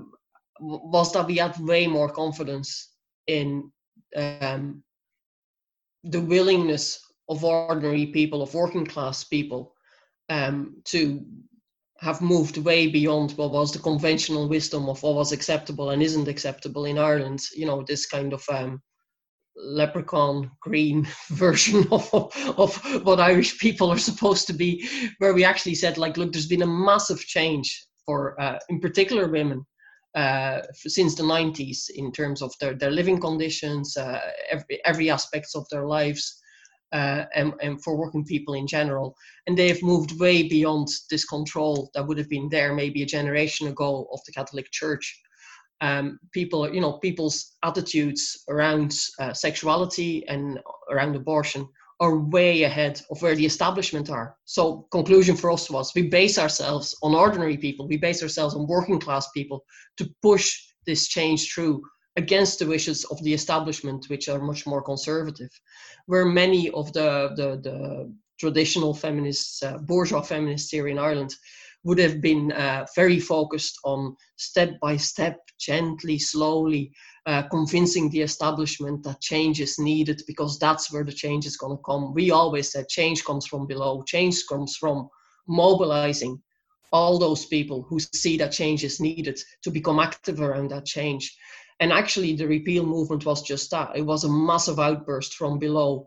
was 0.61 1.13
that 1.13 1.27
we 1.27 1.37
had 1.37 1.59
way 1.61 1.87
more 1.87 2.09
confidence 2.09 2.93
in 3.27 3.71
um, 4.17 4.83
the 6.05 6.21
willingness 6.21 7.01
of 7.29 7.45
ordinary 7.45 8.07
people, 8.07 8.43
of 8.43 8.55
working 8.55 8.87
class 8.87 9.25
people, 9.25 9.75
um, 10.29 10.77
to 10.85 11.25
have 12.01 12.21
moved 12.21 12.59
way 12.59 12.89
beyond 12.89 13.33
what 13.33 13.53
was 13.53 13.73
the 13.73 13.79
conventional 13.79 14.49
wisdom 14.49 14.89
of 14.89 15.03
what 15.03 15.15
was 15.15 15.33
acceptable 15.33 15.91
and 15.91 16.03
isn't 16.03 16.29
acceptable 16.29 16.85
in 16.85 16.99
Ireland. 16.99 17.41
You 17.55 17.67
know, 17.67 17.83
this 17.83 18.07
kind 18.07 18.33
of 18.33 18.45
um, 18.51 18.83
leprechaun 19.57 20.51
green 20.61 21.09
version 21.31 21.87
of, 21.91 22.13
of 22.59 22.77
what 23.05 23.21
Irish 23.21 23.59
people 23.59 23.91
are 23.91 23.99
supposed 23.99 24.47
to 24.49 24.53
be, 24.53 24.89
where 25.19 25.35
we 25.35 25.45
actually 25.45 25.75
said, 25.75 25.97
like, 25.97 26.17
look, 26.17 26.33
there's 26.33 26.47
been 26.47 26.63
a 26.63 26.67
massive 26.67 27.21
change 27.21 27.87
for, 28.05 28.41
uh, 28.41 28.59
in 28.69 28.81
particular, 28.81 29.29
women. 29.29 29.65
Uh, 30.15 30.63
since 30.73 31.15
the 31.15 31.23
90s, 31.23 31.91
in 31.95 32.11
terms 32.11 32.41
of 32.41 32.51
their, 32.59 32.73
their 32.73 32.91
living 32.91 33.21
conditions, 33.21 33.99
uh, 33.99 34.19
every, 34.51 34.81
every 34.87 35.11
aspects 35.11 35.55
of 35.55 35.67
their 35.71 35.87
lives, 35.87 36.41
uh, 36.93 37.25
and, 37.35 37.53
and 37.63 37.83
for 37.83 37.97
working 37.97 38.25
people 38.25 38.55
in 38.55 38.67
general. 38.67 39.17
And 39.47 39.57
they've 39.57 39.83
moved 39.83 40.19
way 40.21 40.43
beyond 40.45 40.89
this 41.11 41.25
control 41.25 41.91
that 41.95 42.07
would 42.07 42.19
have 42.19 42.29
been 42.29 42.49
there 42.49 42.75
maybe 42.75 43.03
a 43.03 43.07
generation 43.07 43.69
ago 43.69 44.09
of 44.13 44.21
the 44.27 44.33
Catholic 44.33 44.71
Church. 44.71 45.21
Um, 45.81 46.19
people, 46.33 46.73
you 46.73 46.81
know, 46.81 46.95
people's 46.95 47.57
attitudes 47.63 48.45
around 48.49 48.95
uh, 49.21 49.35
sexuality 49.35 50.27
and 50.27 50.59
around 50.91 51.15
abortion 51.17 51.69
are 52.01 52.19
way 52.19 52.63
ahead 52.63 53.01
of 53.11 53.21
where 53.23 53.35
the 53.35 53.47
establishment 53.47 54.11
are. 54.11 54.37
So, 54.45 54.87
conclusion 54.91 55.37
for 55.37 55.51
us 55.51 55.71
was 55.71 55.93
we 55.95 56.09
base 56.09 56.39
ourselves 56.39 56.97
on 57.03 57.15
ordinary 57.15 57.57
people, 57.57 57.89
we 57.89 57.97
base 57.97 58.23
ourselves 58.23 58.55
on 58.55 58.67
working 58.67 59.01
class 59.01 59.31
people 59.31 59.65
to 59.97 60.09
push 60.23 60.59
this 60.87 61.09
change 61.09 61.53
through 61.53 61.83
against 62.17 62.59
the 62.59 62.67
wishes 62.67 63.05
of 63.05 63.23
the 63.23 63.35
establishment, 63.35 64.07
which 64.09 64.29
are 64.29 64.39
much 64.39 64.67
more 64.67 64.83
conservative, 64.83 65.51
where 66.07 66.25
many 66.25 66.71
of 66.71 66.93
the, 66.93 67.31
the, 67.37 67.61
the 67.63 68.15
traditional 68.39 68.95
feminists, 68.95 69.63
uh, 69.63 69.79
bourgeois 69.79 70.23
feminists 70.23 70.71
here 70.71 70.89
in 70.89 70.99
Ireland, 70.99 71.35
would 71.85 71.99
have 71.99 72.21
been 72.21 72.51
uh, 72.53 72.85
very 72.97 73.21
focused 73.21 73.79
on 73.85 74.17
step 74.37 74.81
by 74.81 74.97
step, 74.97 75.39
gently, 75.61 76.19
slowly, 76.19 76.91
uh, 77.27 77.43
convincing 77.43 78.11
the 78.11 78.23
establishment 78.23 79.03
that 79.05 79.21
change 79.21 79.61
is 79.61 79.79
needed 79.79 80.21
because 80.27 80.59
that's 80.59 80.93
where 80.93 81.05
the 81.05 81.13
change 81.13 81.47
is 81.47 81.57
going 81.57 81.77
to 81.77 81.83
come. 81.85 82.13
We 82.13 82.33
always 82.33 82.73
said 82.73 82.89
change 82.89 83.25
comes 83.25 83.47
from 83.47 83.67
below, 83.67 84.03
change 84.03 84.45
comes 84.49 84.77
from 84.77 85.09
mobilizing 85.47 86.43
all 86.93 87.19
those 87.19 87.47
people 87.47 87.83
who 87.83 87.99
see 88.01 88.37
that 88.39 88.53
change 88.53 88.85
is 88.85 89.01
needed 89.01 89.41
to 89.63 89.71
become 89.71 89.99
active 89.99 90.41
around 90.41 90.71
that 90.71 90.87
change. 90.87 91.37
And 91.81 91.93
actually, 91.93 92.35
the 92.35 92.47
repeal 92.47 92.87
movement 92.87 93.27
was 93.27 93.43
just 93.43 93.71
that. 93.71 93.97
It 93.97 94.03
was 94.03 94.25
a 94.25 94.31
massive 94.31 94.79
outburst 94.79 95.35
from 95.35 95.59
below, 95.59 96.07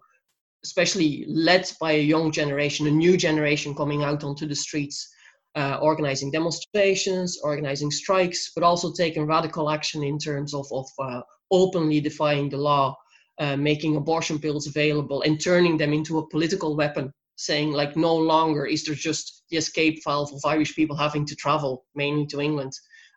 especially 0.63 1.25
led 1.27 1.71
by 1.79 1.93
a 1.93 2.01
young 2.01 2.31
generation, 2.31 2.87
a 2.87 2.91
new 2.91 3.17
generation 3.17 3.75
coming 3.75 4.03
out 4.03 4.23
onto 4.23 4.47
the 4.47 4.55
streets, 4.55 5.07
uh, 5.55 5.77
organizing 5.81 6.31
demonstrations, 6.31 7.39
organizing 7.43 7.91
strikes, 7.91 8.51
but 8.55 8.63
also 8.63 8.91
taking 8.91 9.27
radical 9.27 9.69
action 9.69 10.03
in 10.03 10.17
terms 10.17 10.53
of, 10.53 10.65
of 10.71 10.87
uh, 10.99 11.21
openly 11.51 12.01
defying 12.01 12.49
the 12.49 12.57
law, 12.57 12.95
uh, 13.39 13.55
making 13.55 13.95
abortion 13.95 14.39
pills 14.39 14.65
available, 14.65 15.21
and 15.21 15.39
turning 15.39 15.77
them 15.77 15.93
into 15.93 16.17
a 16.17 16.27
political 16.29 16.75
weapon 16.75 17.13
saying 17.39 17.71
like 17.71 17.95
no 17.95 18.13
longer 18.13 18.65
is 18.65 18.83
there 18.83 18.93
just 18.93 19.43
the 19.49 19.55
escape 19.55 19.97
valve 20.03 20.29
of 20.33 20.41
Irish 20.45 20.75
people 20.75 20.95
having 20.95 21.25
to 21.25 21.35
travel 21.35 21.85
mainly 21.95 22.25
to 22.25 22.41
England 22.41 22.73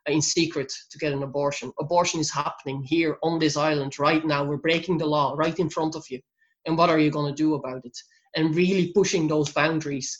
in 0.06 0.20
secret 0.20 0.72
to 0.90 0.98
get 0.98 1.12
an 1.12 1.22
abortion. 1.22 1.72
Abortion 1.78 2.20
is 2.20 2.30
happening 2.30 2.82
here 2.82 3.16
on 3.22 3.38
this 3.38 3.56
island 3.56 3.98
right 3.98 4.24
now. 4.24 4.44
We're 4.44 4.56
breaking 4.56 4.98
the 4.98 5.06
law 5.06 5.34
right 5.36 5.58
in 5.58 5.70
front 5.70 5.94
of 5.94 6.04
you. 6.10 6.20
And 6.66 6.76
what 6.76 6.90
are 6.90 6.98
you 6.98 7.10
going 7.10 7.32
to 7.32 7.42
do 7.42 7.54
about 7.54 7.84
it? 7.84 7.96
And 8.34 8.54
really 8.54 8.92
pushing 8.92 9.28
those 9.28 9.52
boundaries 9.52 10.18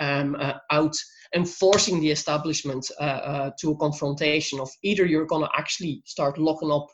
um, 0.00 0.36
uh, 0.38 0.54
out 0.70 0.94
and 1.34 1.48
forcing 1.48 2.00
the 2.00 2.10
establishment 2.10 2.90
uh, 3.00 3.04
uh, 3.04 3.50
to 3.60 3.70
a 3.70 3.76
confrontation 3.76 4.60
of 4.60 4.70
either 4.82 5.06
you're 5.06 5.26
going 5.26 5.42
to 5.42 5.58
actually 5.58 6.02
start 6.04 6.38
locking 6.38 6.70
up 6.70 6.86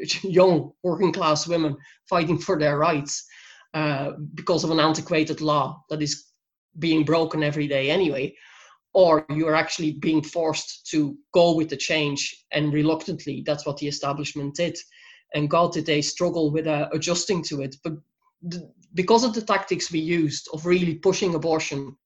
young 0.22 0.72
working 0.82 1.12
class 1.12 1.46
women 1.46 1.76
fighting 2.08 2.38
for 2.38 2.58
their 2.58 2.78
rights 2.78 3.24
uh, 3.74 4.12
because 4.34 4.64
of 4.64 4.70
an 4.70 4.80
antiquated 4.80 5.40
law 5.40 5.82
that 5.90 6.02
is 6.02 6.26
being 6.78 7.04
broken 7.04 7.42
every 7.42 7.68
day 7.68 7.90
anyway, 7.90 8.34
or 8.92 9.24
you're 9.30 9.54
actually 9.54 9.92
being 9.92 10.22
forced 10.22 10.86
to 10.90 11.16
go 11.32 11.54
with 11.54 11.68
the 11.68 11.76
change 11.76 12.44
and 12.52 12.72
reluctantly 12.72 13.42
that's 13.46 13.64
what 13.66 13.76
the 13.78 13.88
establishment 13.88 14.54
did. 14.54 14.76
And 15.34 15.50
god 15.50 15.72
did 15.72 15.86
they 15.86 16.02
struggle 16.02 16.50
with 16.50 16.66
uh, 16.66 16.88
adjusting 16.92 17.42
to 17.44 17.62
it? 17.62 17.76
But 17.84 17.94
th- 18.50 18.64
because 18.94 19.24
of 19.24 19.34
the 19.34 19.42
tactics 19.42 19.92
we 19.92 20.00
used 20.00 20.48
of 20.52 20.66
really 20.66 20.96
pushing 20.96 21.34
abortion 21.34 21.96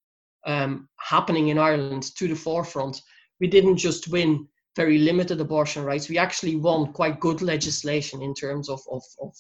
um, 0.47 0.89
happening 0.99 1.49
in 1.49 1.59
ireland 1.59 2.03
to 2.19 2.29
the 2.29 2.35
forefront 2.35 3.01
we 3.41 3.47
didn't 3.47 3.79
just 3.79 4.09
win 4.09 4.47
very 4.77 4.99
limited 4.99 5.41
abortion 5.41 5.85
rights. 5.85 6.09
We 6.09 6.19
actually 6.19 6.57
won 6.57 6.93
quite 6.93 7.21
good 7.21 7.43
legislation 7.43 8.23
in 8.23 8.35
terms 8.35 8.69
of, 8.69 8.81
of, 8.91 9.03
of 9.21 9.35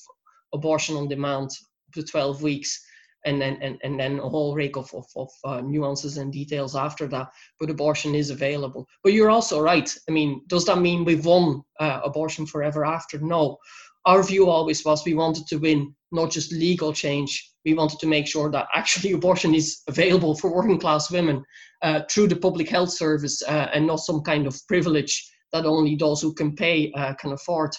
abortion 0.52 0.96
on 0.96 1.08
demand 1.08 1.50
up 1.88 1.94
to 1.94 2.02
12 2.02 2.42
weeks 2.42 2.84
and 3.24 3.40
then 3.40 3.58
and, 3.62 3.78
and 3.82 3.98
then 3.98 4.18
a 4.18 4.28
whole 4.28 4.54
rake 4.54 4.76
of, 4.76 4.92
of, 4.94 5.06
of 5.16 5.30
uh, 5.44 5.60
nuances 5.60 6.16
and 6.16 6.32
details 6.32 6.76
after 6.76 7.06
that 7.08 7.28
but 7.58 7.70
abortion 7.70 8.14
is 8.14 8.30
available. 8.30 8.86
But 9.02 9.12
you're 9.12 9.30
also 9.30 9.60
right. 9.60 9.92
I 10.08 10.12
mean 10.12 10.42
does 10.46 10.64
that 10.66 10.78
mean 10.78 11.04
we've 11.04 11.24
won 11.24 11.62
uh, 11.80 12.00
abortion 12.04 12.46
forever 12.46 12.84
after? 12.84 13.18
No. 13.18 13.58
Our 14.06 14.22
view 14.22 14.50
always 14.50 14.84
was 14.84 15.04
we 15.04 15.14
wanted 15.14 15.46
to 15.46 15.56
win 15.56 15.94
not 16.12 16.30
just 16.30 16.52
legal 16.52 16.92
change. 16.92 17.50
We 17.64 17.72
wanted 17.72 17.98
to 18.00 18.06
make 18.06 18.26
sure 18.26 18.50
that 18.50 18.68
actually 18.74 19.12
abortion 19.20 19.54
is 19.54 19.80
available 19.88 20.34
for 20.36 20.54
working 20.54 20.78
class 20.78 21.10
women 21.10 21.42
uh, 21.82 22.02
through 22.10 22.28
the 22.28 22.36
public 22.36 22.68
health 22.68 22.90
service 22.90 23.42
uh, 23.42 23.68
and 23.72 23.86
not 23.86 24.00
some 24.00 24.20
kind 24.20 24.46
of 24.46 24.60
privilege 24.68 25.30
that 25.52 25.64
only 25.64 25.96
those 25.96 26.20
who 26.20 26.34
can 26.34 26.54
pay 26.54 26.92
uh, 26.92 27.14
can 27.14 27.32
afford. 27.32 27.70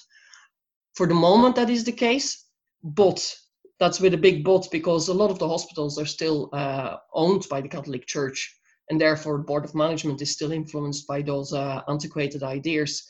For 0.96 1.06
the 1.06 1.14
moment 1.14 1.56
that 1.58 1.70
is 1.70 1.84
the 1.84 1.92
case 1.92 2.46
but 2.86 3.36
that's 3.80 4.00
with 4.00 4.14
a 4.14 4.18
big 4.18 4.44
but 4.44 4.68
because 4.72 5.08
a 5.08 5.14
lot 5.14 5.32
of 5.32 5.40
the 5.40 5.48
hospitals 5.48 6.00
are 6.00 6.06
still 6.06 6.50
uh, 6.54 6.98
owned 7.14 7.46
by 7.50 7.62
the 7.62 7.68
Catholic 7.68 8.06
Church, 8.06 8.58
and 8.90 9.00
therefore 9.00 9.38
the 9.38 9.44
board 9.44 9.66
of 9.66 9.76
management 9.76 10.22
is 10.22 10.32
still 10.32 10.52
influenced 10.52 11.08
by 11.08 11.22
those 11.22 11.54
uh, 11.54 11.82
antiquated 11.90 12.44
ideas. 12.44 13.04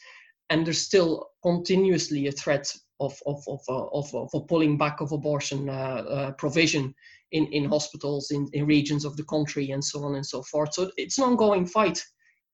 And 0.50 0.66
there's 0.66 0.82
still 0.82 1.30
continuously 1.44 2.28
a 2.28 2.32
threat 2.32 2.72
of 3.00 3.18
of 3.26 3.44
of 3.48 3.62
uh, 3.70 3.88
of, 3.88 4.14
of, 4.14 4.30
a 4.34 4.40
pulling 4.42 4.78
back 4.78 5.02
of 5.02 5.12
abortion 5.12 5.70
uh, 5.70 6.04
uh, 6.08 6.32
provision 6.34 6.94
in 7.32 7.48
in 7.48 7.66
hospitals 7.66 8.32
in, 8.32 8.48
in 8.54 8.66
regions 8.66 9.06
of 9.06 9.18
the 9.18 9.26
country 9.26 9.72
and 9.72 9.84
so 9.84 10.04
on 10.04 10.16
and 10.16 10.26
so 10.26 10.42
forth. 10.44 10.74
So 10.74 10.92
it's 10.98 11.18
an 11.18 11.26
ongoing 11.26 11.66
fight 11.66 12.02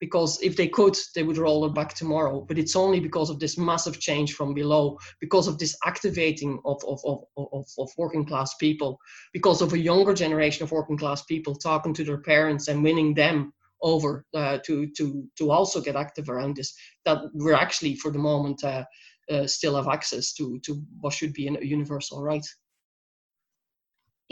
because 0.02 0.42
if 0.42 0.56
they 0.56 0.66
could, 0.66 0.96
they 1.14 1.22
would 1.22 1.38
roll 1.38 1.64
it 1.64 1.76
back 1.76 1.94
tomorrow. 1.94 2.44
But 2.48 2.58
it's 2.58 2.74
only 2.74 2.98
because 2.98 3.30
of 3.30 3.38
this 3.38 3.56
massive 3.56 4.00
change 4.00 4.34
from 4.34 4.52
below, 4.52 4.98
because 5.20 5.46
of 5.46 5.58
this 5.58 5.76
activating 5.86 6.58
of, 6.64 6.82
of, 6.88 6.98
of, 7.04 7.20
of, 7.36 7.64
of 7.78 7.88
working 7.96 8.24
class 8.24 8.52
people, 8.56 8.98
because 9.32 9.62
of 9.62 9.72
a 9.72 9.78
younger 9.78 10.12
generation 10.12 10.64
of 10.64 10.72
working 10.72 10.98
class 10.98 11.22
people 11.22 11.54
talking 11.54 11.94
to 11.94 12.02
their 12.02 12.18
parents 12.18 12.66
and 12.66 12.82
winning 12.82 13.14
them 13.14 13.52
over 13.80 14.26
uh, 14.34 14.58
to, 14.66 14.88
to, 14.96 15.24
to 15.38 15.52
also 15.52 15.80
get 15.80 15.94
active 15.94 16.28
around 16.28 16.56
this, 16.56 16.74
that 17.04 17.18
we're 17.34 17.54
actually, 17.54 17.94
for 17.94 18.10
the 18.10 18.18
moment, 18.18 18.64
uh, 18.64 18.82
uh, 19.30 19.46
still 19.46 19.76
have 19.76 19.86
access 19.86 20.32
to, 20.32 20.58
to 20.64 20.82
what 21.00 21.12
should 21.12 21.32
be 21.32 21.46
a 21.46 21.64
universal 21.64 22.20
right. 22.20 22.44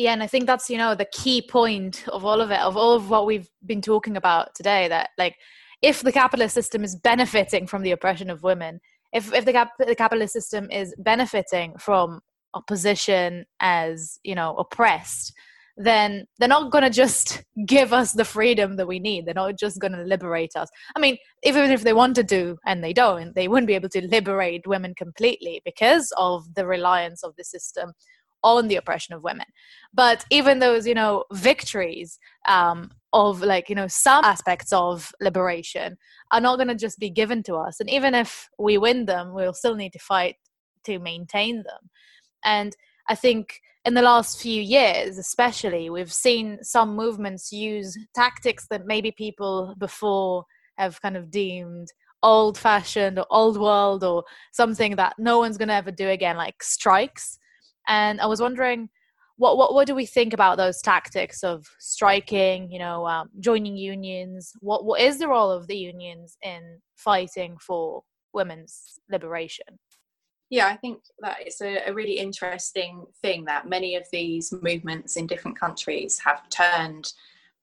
Yeah, 0.00 0.14
and 0.14 0.22
I 0.22 0.28
think 0.28 0.46
that's 0.46 0.70
you 0.70 0.78
know 0.78 0.94
the 0.94 1.04
key 1.12 1.42
point 1.42 2.08
of 2.08 2.24
all 2.24 2.40
of 2.40 2.50
it, 2.50 2.60
of 2.60 2.74
all 2.74 2.94
of 2.94 3.10
what 3.10 3.26
we've 3.26 3.50
been 3.66 3.82
talking 3.82 4.16
about 4.16 4.54
today. 4.54 4.88
That 4.88 5.10
like 5.18 5.36
if 5.82 6.00
the 6.00 6.10
capitalist 6.10 6.54
system 6.54 6.82
is 6.82 6.96
benefiting 6.96 7.66
from 7.66 7.82
the 7.82 7.90
oppression 7.90 8.30
of 8.30 8.42
women, 8.42 8.80
if 9.12 9.30
if 9.34 9.44
the, 9.44 9.52
cap- 9.52 9.76
the 9.78 9.94
capitalist 9.94 10.32
system 10.32 10.70
is 10.70 10.94
benefiting 10.96 11.76
from 11.78 12.20
opposition 12.54 13.44
as 13.60 14.18
you 14.24 14.34
know 14.34 14.56
oppressed, 14.56 15.34
then 15.76 16.24
they're 16.38 16.48
not 16.48 16.72
going 16.72 16.84
to 16.84 16.88
just 16.88 17.44
give 17.66 17.92
us 17.92 18.12
the 18.12 18.24
freedom 18.24 18.76
that 18.76 18.88
we 18.88 19.00
need. 19.00 19.26
They're 19.26 19.34
not 19.34 19.58
just 19.58 19.80
going 19.80 19.92
to 19.92 20.04
liberate 20.04 20.56
us. 20.56 20.70
I 20.96 21.00
mean, 21.00 21.18
even 21.42 21.70
if 21.70 21.82
they 21.82 21.92
wanted 21.92 22.26
to, 22.30 22.56
and 22.64 22.82
they 22.82 22.94
don't, 22.94 23.34
they 23.34 23.48
wouldn't 23.48 23.68
be 23.68 23.74
able 23.74 23.90
to 23.90 24.06
liberate 24.06 24.66
women 24.66 24.94
completely 24.94 25.60
because 25.62 26.10
of 26.16 26.54
the 26.54 26.64
reliance 26.66 27.22
of 27.22 27.36
the 27.36 27.44
system 27.44 27.92
on 28.42 28.68
the 28.68 28.76
oppression 28.76 29.14
of 29.14 29.22
women. 29.22 29.46
But 29.92 30.24
even 30.30 30.58
those, 30.58 30.86
you 30.86 30.94
know, 30.94 31.24
victories 31.32 32.18
um, 32.48 32.90
of 33.12 33.42
like, 33.42 33.68
you 33.68 33.74
know, 33.74 33.88
some 33.88 34.24
aspects 34.24 34.72
of 34.72 35.12
liberation 35.20 35.96
are 36.32 36.40
not 36.40 36.56
going 36.56 36.68
to 36.68 36.74
just 36.74 36.98
be 36.98 37.10
given 37.10 37.42
to 37.44 37.56
us. 37.56 37.80
And 37.80 37.90
even 37.90 38.14
if 38.14 38.48
we 38.58 38.78
win 38.78 39.06
them, 39.06 39.34
we'll 39.34 39.52
still 39.52 39.74
need 39.74 39.92
to 39.92 39.98
fight 39.98 40.36
to 40.84 40.98
maintain 40.98 41.56
them. 41.56 41.90
And 42.44 42.74
I 43.08 43.14
think 43.14 43.60
in 43.84 43.94
the 43.94 44.02
last 44.02 44.40
few 44.40 44.62
years, 44.62 45.18
especially, 45.18 45.90
we've 45.90 46.12
seen 46.12 46.62
some 46.62 46.94
movements 46.94 47.50
use 47.50 47.98
tactics 48.14 48.66
that 48.70 48.86
maybe 48.86 49.10
people 49.10 49.74
before 49.78 50.44
have 50.78 51.00
kind 51.02 51.16
of 51.16 51.30
deemed 51.30 51.88
old 52.22 52.58
fashioned 52.58 53.18
or 53.18 53.26
old 53.30 53.58
world 53.58 54.04
or 54.04 54.24
something 54.52 54.96
that 54.96 55.14
no 55.18 55.38
one's 55.38 55.56
going 55.56 55.68
to 55.68 55.74
ever 55.74 55.90
do 55.90 56.08
again, 56.08 56.36
like 56.36 56.62
strikes 56.62 57.38
and 57.90 58.20
I 58.20 58.26
was 58.26 58.40
wondering, 58.40 58.88
what 59.36 59.58
what 59.58 59.74
what 59.74 59.86
do 59.86 59.94
we 59.94 60.06
think 60.06 60.32
about 60.32 60.56
those 60.56 60.80
tactics 60.80 61.42
of 61.42 61.66
striking? 61.78 62.70
You 62.70 62.78
know, 62.78 63.06
um, 63.06 63.28
joining 63.40 63.76
unions. 63.76 64.52
What 64.60 64.84
what 64.84 65.00
is 65.00 65.18
the 65.18 65.28
role 65.28 65.50
of 65.50 65.66
the 65.66 65.76
unions 65.76 66.38
in 66.42 66.78
fighting 66.94 67.58
for 67.58 68.02
women's 68.32 69.00
liberation? 69.10 69.78
Yeah, 70.50 70.66
I 70.66 70.76
think 70.76 71.00
that 71.20 71.38
it's 71.40 71.60
a, 71.60 71.78
a, 71.86 71.92
really 71.92 72.18
interesting 72.18 73.04
thing 73.22 73.44
that 73.44 73.68
many 73.68 73.94
of 73.94 74.04
these 74.12 74.52
movements 74.62 75.16
in 75.16 75.28
different 75.28 75.58
countries 75.58 76.20
have 76.24 76.48
turned 76.50 77.12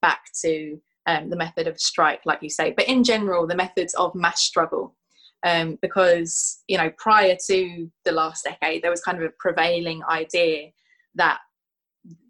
back 0.02 0.22
to 0.42 0.82
um, 1.06 1.30
the 1.30 1.36
method 1.36 1.68
of 1.68 1.82
strike, 1.82 2.22
like 2.26 2.42
you 2.42 2.50
say, 2.50 2.72
but 2.72 2.88
in 2.88 3.04
general, 3.04 3.46
the 3.46 3.58
methods 3.58 3.94
of 3.96 4.16
mass 4.16 4.42
struggle 4.42 4.96
um, 5.46 5.78
because 5.82 6.64
you 6.68 6.78
know 6.78 6.92
prior 6.98 7.36
to 7.48 7.90
the 8.06 8.12
last 8.12 8.44
decade 8.44 8.82
there 8.82 8.92
was 8.92 9.02
kind 9.02 9.18
of 9.18 9.24
a 9.24 9.34
prevailing 9.40 10.02
idea 10.10 10.70
that 11.16 11.40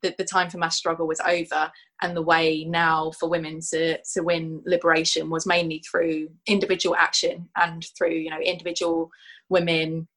the, 0.01 0.13
the 0.17 0.23
time 0.23 0.49
for 0.49 0.57
mass 0.57 0.77
struggle 0.77 1.07
was 1.07 1.19
over 1.21 1.71
and 2.01 2.15
the 2.15 2.21
way 2.21 2.63
now 2.63 3.11
for 3.11 3.29
women 3.29 3.59
to, 3.71 3.97
to 4.13 4.21
win 4.21 4.61
liberation 4.65 5.29
was 5.29 5.45
mainly 5.45 5.79
through 5.79 6.29
individual 6.47 6.95
action 6.95 7.47
and 7.55 7.85
through 7.97 8.13
you 8.13 8.29
know 8.29 8.39
individual 8.39 9.11
women 9.49 10.07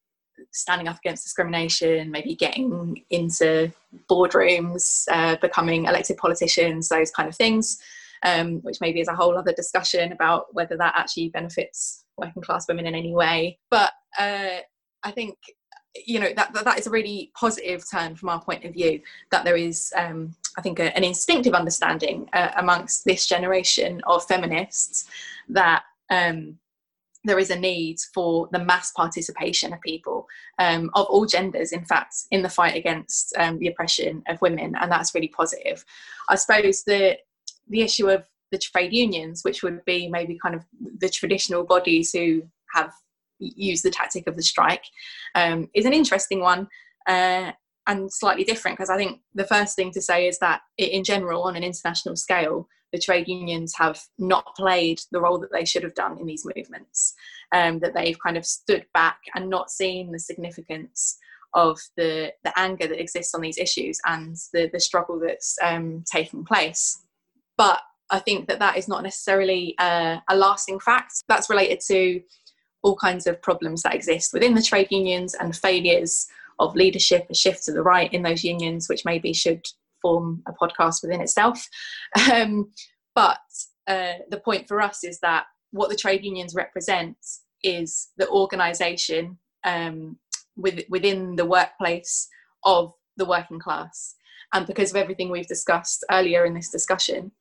standing 0.52 0.88
up 0.88 0.98
against 0.98 1.24
discrimination 1.24 2.10
maybe 2.10 2.34
getting 2.34 3.02
into 3.10 3.70
boardrooms 4.08 5.04
uh, 5.10 5.36
becoming 5.36 5.84
elected 5.84 6.16
politicians 6.16 6.88
those 6.88 7.10
kind 7.10 7.28
of 7.28 7.36
things 7.36 7.78
um, 8.22 8.60
which 8.60 8.80
maybe 8.80 9.00
is 9.00 9.08
a 9.08 9.14
whole 9.14 9.36
other 9.36 9.52
discussion 9.52 10.12
about 10.12 10.54
whether 10.54 10.76
that 10.76 10.94
actually 10.96 11.28
benefits 11.30 12.04
working 12.16 12.42
class 12.42 12.68
women 12.68 12.86
in 12.86 12.94
any 12.94 13.14
way. 13.14 13.58
But 13.70 13.92
uh, 14.18 14.58
I 15.02 15.10
think 15.10 15.36
you 16.06 16.20
know 16.20 16.32
that, 16.36 16.52
that, 16.52 16.64
that 16.64 16.78
is 16.78 16.86
a 16.86 16.90
really 16.90 17.32
positive 17.34 17.84
turn 17.90 18.14
from 18.14 18.28
our 18.28 18.40
point 18.40 18.64
of 18.64 18.72
view 18.72 19.00
that 19.30 19.44
there 19.44 19.56
is 19.56 19.92
um, 19.96 20.34
i 20.56 20.60
think 20.60 20.78
a, 20.78 20.96
an 20.96 21.04
instinctive 21.04 21.54
understanding 21.54 22.28
uh, 22.32 22.50
amongst 22.58 23.04
this 23.04 23.26
generation 23.26 24.00
of 24.06 24.24
feminists 24.24 25.08
that 25.48 25.82
um, 26.10 26.56
there 27.24 27.38
is 27.38 27.50
a 27.50 27.58
need 27.58 27.98
for 28.14 28.48
the 28.52 28.58
mass 28.58 28.92
participation 28.92 29.72
of 29.72 29.80
people 29.80 30.26
um, 30.58 30.90
of 30.94 31.06
all 31.06 31.26
genders 31.26 31.72
in 31.72 31.84
fact 31.84 32.14
in 32.30 32.42
the 32.42 32.48
fight 32.48 32.76
against 32.76 33.34
um, 33.36 33.58
the 33.58 33.68
oppression 33.68 34.22
of 34.28 34.40
women 34.40 34.74
and 34.80 34.92
that's 34.92 35.14
really 35.14 35.28
positive 35.28 35.84
i 36.28 36.36
suppose 36.36 36.84
the 36.84 37.16
the 37.68 37.82
issue 37.82 38.08
of 38.08 38.24
the 38.50 38.58
trade 38.58 38.92
unions, 38.92 39.42
which 39.42 39.62
would 39.62 39.84
be 39.84 40.08
maybe 40.08 40.38
kind 40.42 40.54
of 40.54 40.64
the 40.98 41.08
traditional 41.08 41.64
bodies 41.64 42.12
who 42.12 42.42
have 42.74 42.92
used 43.38 43.84
the 43.84 43.90
tactic 43.90 44.26
of 44.26 44.36
the 44.36 44.42
strike, 44.42 44.84
um, 45.34 45.68
is 45.74 45.86
an 45.86 45.92
interesting 45.92 46.40
one 46.40 46.68
uh, 47.06 47.52
and 47.86 48.12
slightly 48.12 48.44
different 48.44 48.76
because 48.76 48.90
I 48.90 48.96
think 48.96 49.20
the 49.34 49.46
first 49.46 49.76
thing 49.76 49.90
to 49.92 50.00
say 50.00 50.28
is 50.28 50.38
that 50.38 50.60
in 50.78 51.04
general, 51.04 51.42
on 51.42 51.56
an 51.56 51.64
international 51.64 52.16
scale, 52.16 52.68
the 52.92 52.98
trade 52.98 53.28
unions 53.28 53.74
have 53.76 54.00
not 54.18 54.54
played 54.56 55.00
the 55.12 55.20
role 55.20 55.38
that 55.38 55.52
they 55.52 55.64
should 55.64 55.82
have 55.82 55.94
done 55.94 56.18
in 56.18 56.26
these 56.26 56.46
movements, 56.56 57.14
um, 57.52 57.78
that 57.80 57.94
they've 57.94 58.18
kind 58.18 58.36
of 58.36 58.44
stood 58.44 58.84
back 58.94 59.18
and 59.34 59.48
not 59.48 59.70
seen 59.70 60.10
the 60.10 60.18
significance 60.18 61.18
of 61.54 61.78
the, 61.96 62.32
the 62.44 62.52
anger 62.58 62.86
that 62.86 63.00
exists 63.00 63.34
on 63.34 63.40
these 63.40 63.58
issues 63.58 63.98
and 64.06 64.36
the, 64.52 64.70
the 64.72 64.80
struggle 64.80 65.18
that's 65.18 65.56
um, 65.62 66.04
taking 66.10 66.44
place. 66.44 67.04
But 67.56 67.80
I 68.10 68.18
think 68.18 68.48
that 68.48 68.58
that 68.58 68.76
is 68.76 68.88
not 68.88 69.02
necessarily 69.02 69.74
a, 69.78 70.20
a 70.28 70.36
lasting 70.36 70.80
fact. 70.80 71.22
That's 71.28 71.50
related 71.50 71.80
to 71.88 72.20
all 72.82 72.96
kinds 72.96 73.26
of 73.26 73.42
problems 73.42 73.82
that 73.82 73.94
exist 73.94 74.32
within 74.32 74.54
the 74.54 74.62
trade 74.62 74.88
unions 74.90 75.34
and 75.34 75.54
failures 75.54 76.26
of 76.58 76.74
leadership, 76.74 77.26
a 77.30 77.34
shift 77.34 77.64
to 77.64 77.72
the 77.72 77.82
right 77.82 78.12
in 78.12 78.22
those 78.22 78.44
unions, 78.44 78.88
which 78.88 79.04
maybe 79.04 79.32
should 79.32 79.64
form 80.02 80.42
a 80.46 80.52
podcast 80.52 81.02
within 81.02 81.20
itself. 81.20 81.66
Um, 82.32 82.70
but 83.14 83.38
uh, 83.86 84.14
the 84.30 84.40
point 84.40 84.68
for 84.68 84.80
us 84.80 85.04
is 85.04 85.18
that 85.20 85.46
what 85.72 85.90
the 85.90 85.96
trade 85.96 86.24
unions 86.24 86.54
represent 86.54 87.16
is 87.62 88.08
the 88.16 88.28
organisation 88.28 89.38
um, 89.64 90.16
with, 90.56 90.84
within 90.88 91.36
the 91.36 91.44
workplace 91.44 92.28
of 92.64 92.92
the 93.16 93.24
working 93.24 93.58
class. 93.58 94.14
And 94.52 94.66
because 94.66 94.90
of 94.90 94.96
everything 94.96 95.30
we've 95.30 95.46
discussed 95.46 96.04
earlier 96.10 96.44
in 96.44 96.54
this 96.54 96.70
discussion, 96.70 97.32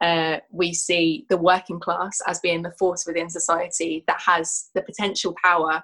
uh, 0.00 0.38
we 0.50 0.72
see 0.72 1.26
the 1.28 1.36
working 1.36 1.80
class 1.80 2.20
as 2.26 2.40
being 2.40 2.62
the 2.62 2.72
force 2.78 3.06
within 3.06 3.30
society 3.30 4.04
that 4.06 4.20
has 4.20 4.70
the 4.74 4.82
potential 4.82 5.34
power 5.42 5.82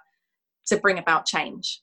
to 0.67 0.77
bring 0.79 0.99
about 0.99 1.27
change. 1.27 1.81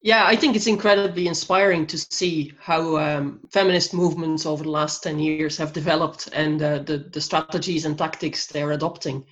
Yeah, 0.00 0.24
I 0.26 0.36
think 0.36 0.54
it's 0.54 0.68
incredibly 0.68 1.26
inspiring 1.26 1.86
to 1.88 1.98
see 1.98 2.52
how 2.60 2.96
um, 2.98 3.40
feminist 3.52 3.92
movements 3.92 4.46
over 4.46 4.62
the 4.62 4.70
last 4.70 5.02
10 5.02 5.18
years 5.18 5.56
have 5.56 5.72
developed 5.72 6.28
and 6.32 6.62
uh, 6.62 6.78
the, 6.78 6.98
the 6.98 7.20
strategies 7.20 7.84
and 7.84 7.98
tactics 7.98 8.46
they're 8.46 8.72
adopting. 8.72 9.24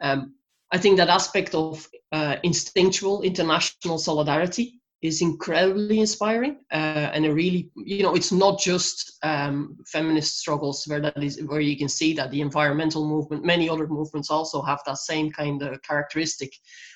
Um, 0.00 0.34
I 0.72 0.78
think 0.78 0.96
that 0.96 1.10
aspect 1.10 1.54
of 1.54 1.86
uh, 2.12 2.36
instinctual 2.42 3.22
international 3.22 3.98
solidarity 3.98 4.79
is 5.02 5.22
incredibly 5.22 6.00
inspiring 6.00 6.58
uh, 6.72 7.08
and 7.14 7.24
a 7.24 7.32
really 7.32 7.70
you 7.76 8.02
know 8.02 8.14
it's 8.14 8.32
not 8.32 8.60
just 8.60 9.18
um, 9.22 9.76
feminist 9.86 10.38
struggles 10.38 10.84
where 10.86 11.00
that 11.00 11.22
is 11.22 11.42
where 11.46 11.60
you 11.60 11.76
can 11.76 11.88
see 11.88 12.12
that 12.12 12.30
the 12.30 12.40
environmental 12.40 13.08
movement 13.08 13.44
many 13.44 13.68
other 13.68 13.86
movements 13.86 14.30
also 14.30 14.60
have 14.60 14.80
that 14.84 14.98
same 14.98 15.30
kind 15.30 15.62
of 15.62 15.80
characteristic. 15.82 16.52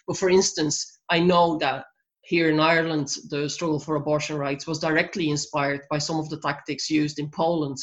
But 0.06 0.18
for 0.18 0.28
instance 0.28 1.00
i 1.10 1.18
know 1.18 1.56
that 1.58 1.84
here 2.22 2.50
in 2.50 2.60
ireland 2.60 3.08
the 3.30 3.48
struggle 3.48 3.80
for 3.80 3.96
abortion 3.96 4.36
rights 4.36 4.66
was 4.66 4.78
directly 4.78 5.30
inspired 5.30 5.80
by 5.90 5.98
some 5.98 6.18
of 6.18 6.28
the 6.28 6.40
tactics 6.40 6.90
used 6.90 7.18
in 7.18 7.30
poland 7.30 7.78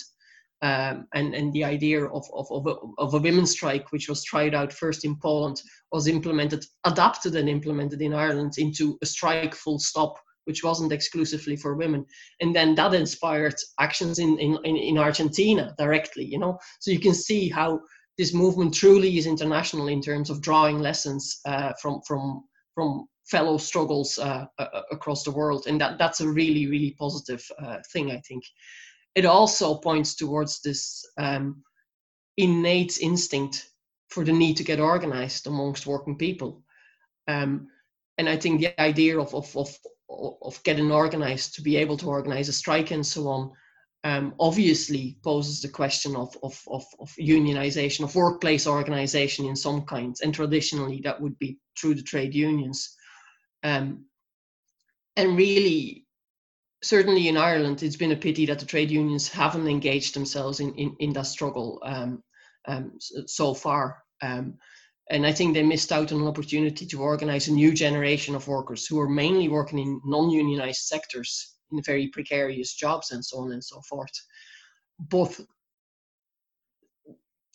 um, 0.61 1.07
and, 1.13 1.33
and 1.33 1.51
the 1.53 1.63
idea 1.63 2.05
of, 2.05 2.25
of, 2.33 2.47
of, 2.51 2.67
a, 2.67 2.75
of 2.99 3.13
a 3.13 3.19
women's 3.19 3.51
strike, 3.51 3.91
which 3.91 4.07
was 4.07 4.23
tried 4.23 4.53
out 4.53 4.71
first 4.71 5.05
in 5.05 5.15
Poland, 5.15 5.61
was 5.91 6.07
implemented, 6.07 6.63
adapted 6.83 7.35
and 7.35 7.49
implemented 7.49 8.01
in 8.01 8.13
Ireland 8.13 8.53
into 8.57 8.97
a 9.01 9.05
strike 9.05 9.55
full 9.55 9.79
stop, 9.79 10.19
which 10.45 10.63
wasn't 10.63 10.91
exclusively 10.91 11.55
for 11.55 11.75
women. 11.75 12.05
And 12.41 12.55
then 12.55 12.75
that 12.75 12.93
inspired 12.93 13.55
actions 13.79 14.19
in, 14.19 14.37
in, 14.37 14.57
in 14.63 14.97
Argentina 14.99 15.73
directly, 15.79 16.25
you 16.25 16.37
know. 16.37 16.59
So 16.79 16.91
you 16.91 16.99
can 16.99 17.15
see 17.15 17.49
how 17.49 17.79
this 18.19 18.33
movement 18.33 18.73
truly 18.73 19.17
is 19.17 19.25
international 19.25 19.87
in 19.87 20.01
terms 20.01 20.29
of 20.29 20.41
drawing 20.41 20.79
lessons 20.79 21.39
uh, 21.45 21.73
from, 21.81 22.01
from, 22.07 22.43
from 22.75 23.07
fellow 23.25 23.57
struggles 23.57 24.19
uh, 24.19 24.45
across 24.91 25.23
the 25.23 25.31
world. 25.31 25.65
And 25.65 25.81
that, 25.81 25.97
that's 25.97 26.21
a 26.21 26.29
really, 26.29 26.67
really 26.67 26.95
positive 26.99 27.43
uh, 27.63 27.77
thing, 27.91 28.11
I 28.11 28.21
think 28.27 28.43
it 29.15 29.25
also 29.25 29.75
points 29.75 30.15
towards 30.15 30.61
this 30.61 31.05
um, 31.17 31.63
innate 32.37 32.99
instinct 33.01 33.69
for 34.09 34.23
the 34.23 34.31
need 34.31 34.57
to 34.57 34.63
get 34.63 34.79
organized 34.79 35.47
amongst 35.47 35.87
working 35.87 36.17
people. 36.17 36.63
Um, 37.27 37.67
and 38.17 38.27
I 38.27 38.37
think 38.37 38.59
the 38.59 38.79
idea 38.81 39.19
of, 39.19 39.33
of, 39.33 39.55
of, 39.55 39.77
of 40.41 40.63
getting 40.63 40.91
organized 40.91 41.55
to 41.55 41.61
be 41.61 41.77
able 41.77 41.97
to 41.97 42.07
organize 42.07 42.49
a 42.49 42.53
strike 42.53 42.91
and 42.91 43.05
so 43.05 43.27
on 43.27 43.51
um, 44.03 44.33
obviously 44.39 45.17
poses 45.23 45.61
the 45.61 45.69
question 45.69 46.15
of, 46.15 46.35
of, 46.43 46.59
of, 46.67 46.83
of, 46.99 47.09
unionization, 47.19 48.03
of 48.03 48.15
workplace 48.15 48.65
organization 48.65 49.45
in 49.45 49.55
some 49.55 49.83
kinds. 49.83 50.21
And 50.21 50.33
traditionally, 50.33 51.01
that 51.03 51.21
would 51.21 51.37
be 51.37 51.59
through 51.79 51.95
the 51.95 52.01
trade 52.01 52.33
unions. 52.33 52.95
Um, 53.63 54.05
and 55.15 55.37
really, 55.37 56.05
certainly 56.83 57.27
in 57.27 57.37
Ireland, 57.37 57.83
it's 57.83 57.95
been 57.95 58.11
a 58.11 58.15
pity 58.15 58.45
that 58.47 58.59
the 58.59 58.65
trade 58.65 58.91
unions 58.91 59.27
haven't 59.27 59.67
engaged 59.67 60.15
themselves 60.15 60.59
in, 60.59 60.73
in, 60.75 60.95
in 60.99 61.13
that 61.13 61.27
struggle 61.27 61.79
um, 61.83 62.23
um, 62.67 62.93
so 62.99 63.53
far. 63.53 64.03
Um, 64.21 64.57
and 65.09 65.25
I 65.25 65.33
think 65.33 65.53
they 65.53 65.63
missed 65.63 65.91
out 65.91 66.11
on 66.11 66.21
an 66.21 66.27
opportunity 66.27 66.85
to 66.85 67.01
organize 67.01 67.47
a 67.47 67.53
new 67.53 67.73
generation 67.73 68.35
of 68.35 68.47
workers 68.47 68.87
who 68.87 68.99
are 68.99 69.09
mainly 69.09 69.49
working 69.49 69.79
in 69.79 70.01
non 70.05 70.29
unionized 70.29 70.81
sectors 70.81 71.55
in 71.71 71.81
very 71.83 72.07
precarious 72.07 72.73
jobs 72.73 73.11
and 73.11 73.23
so 73.23 73.39
on 73.39 73.51
and 73.51 73.63
so 73.63 73.81
forth. 73.81 74.13
But 74.99 75.39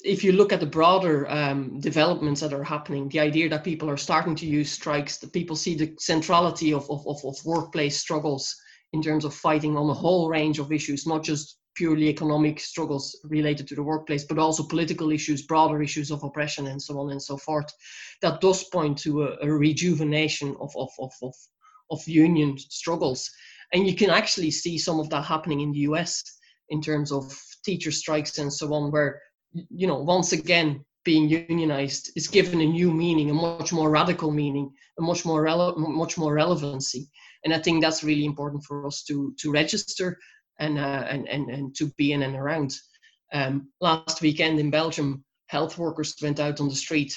if 0.05 0.23
you 0.23 0.33
look 0.33 0.53
at 0.53 0.61
the 0.61 0.67
broader 0.67 1.29
um, 1.31 1.81
developments 1.81 2.41
that 2.43 2.53
are 2.53 2.63
happening, 2.63 3.09
the 3.09 3.21
idea 3.21 3.49
that 3.49 3.65
people 3.65 3.89
are 3.89 3.97
starting 3.97 4.35
to 4.37 4.47
use 4.47 4.71
strikes, 4.71 5.17
that 5.19 5.33
people 5.33 5.57
see 5.57 5.75
the 5.75 5.95
centrality 5.99 6.73
of, 6.73 6.89
of, 6.91 7.07
of 7.25 7.45
workplace 7.45 7.99
struggles 7.99 8.55
in 8.93 9.03
terms 9.03 9.25
of 9.25 9.35
fighting 9.35 9.77
on 9.77 9.91
a 9.91 9.95
whole 9.95 10.29
range 10.29 10.59
of 10.59 10.73
issues, 10.73 11.07
not 11.07 11.23
just 11.23 11.59
purely 11.75 12.09
economic 12.09 12.59
struggles 12.59 13.19
related 13.25 13.69
to 13.69 13.75
the 13.75 13.83
workplace, 13.83 14.25
but 14.25 14.39
also 14.39 14.63
political 14.63 15.13
issues, 15.13 15.43
broader 15.43 15.83
issues 15.83 16.11
of 16.11 16.25
oppression, 16.25 16.67
and 16.69 16.81
so 16.81 16.99
on 16.99 17.11
and 17.11 17.23
so 17.23 17.37
forth. 17.37 17.67
That 18.23 18.41
does 18.41 18.65
point 18.65 18.99
to 18.99 19.25
a, 19.25 19.37
a 19.43 19.53
rejuvenation 19.53 20.57
of, 20.61 20.75
of, 20.77 20.89
of, 20.99 21.13
of, 21.23 21.35
of 21.91 22.09
union 22.09 22.57
struggles. 22.59 23.31
And 23.73 23.87
you 23.87 23.95
can 23.95 24.11
actually 24.11 24.51
see 24.51 24.79
some 24.79 24.99
of 24.99 25.11
that 25.11 25.25
happening 25.25 25.61
in 25.61 25.73
the 25.73 25.81
US 25.81 26.23
in 26.71 26.81
terms 26.81 27.13
of 27.13 27.31
teacher 27.65 27.91
strikes 27.91 28.39
and 28.39 28.53
so 28.53 28.73
on, 28.73 28.91
where, 28.91 29.21
you 29.53 29.87
know, 29.87 29.99
once 29.99 30.33
again, 30.33 30.85
being 31.05 31.29
unionized 31.29 32.11
is 32.17 32.27
given 32.27 32.61
a 32.61 32.67
new 32.67 32.93
meaning, 32.93 33.31
a 33.31 33.35
much 33.35 33.73
more 33.73 33.91
radical 33.91 34.33
meaning, 34.33 34.73
a 34.99 35.03
much 35.03 35.25
more 35.25 35.45
rele- 35.45 35.77
much 35.77 36.19
more 36.19 36.35
relevancy 36.35 37.09
and 37.47 37.55
I 37.55 37.61
think 37.61 37.81
that's 37.81 38.03
really 38.03 38.25
important 38.25 38.65
for 38.65 38.85
us 38.87 39.05
to 39.05 39.33
to 39.39 39.53
register 39.53 40.19
and 40.59 40.79
uh, 40.79 41.05
and, 41.09 41.29
and 41.29 41.49
and 41.49 41.75
to 41.77 41.87
be 41.97 42.13
in 42.13 42.25
and 42.25 42.35
around. 42.35 42.75
Um, 43.33 43.69
last 43.81 44.21
weekend 44.21 44.59
in 44.59 44.71
Belgium, 44.71 45.25
health 45.47 45.79
workers 45.79 46.17
went 46.21 46.41
out 46.41 46.61
on 46.61 46.69
the 46.69 46.75
street, 46.75 47.17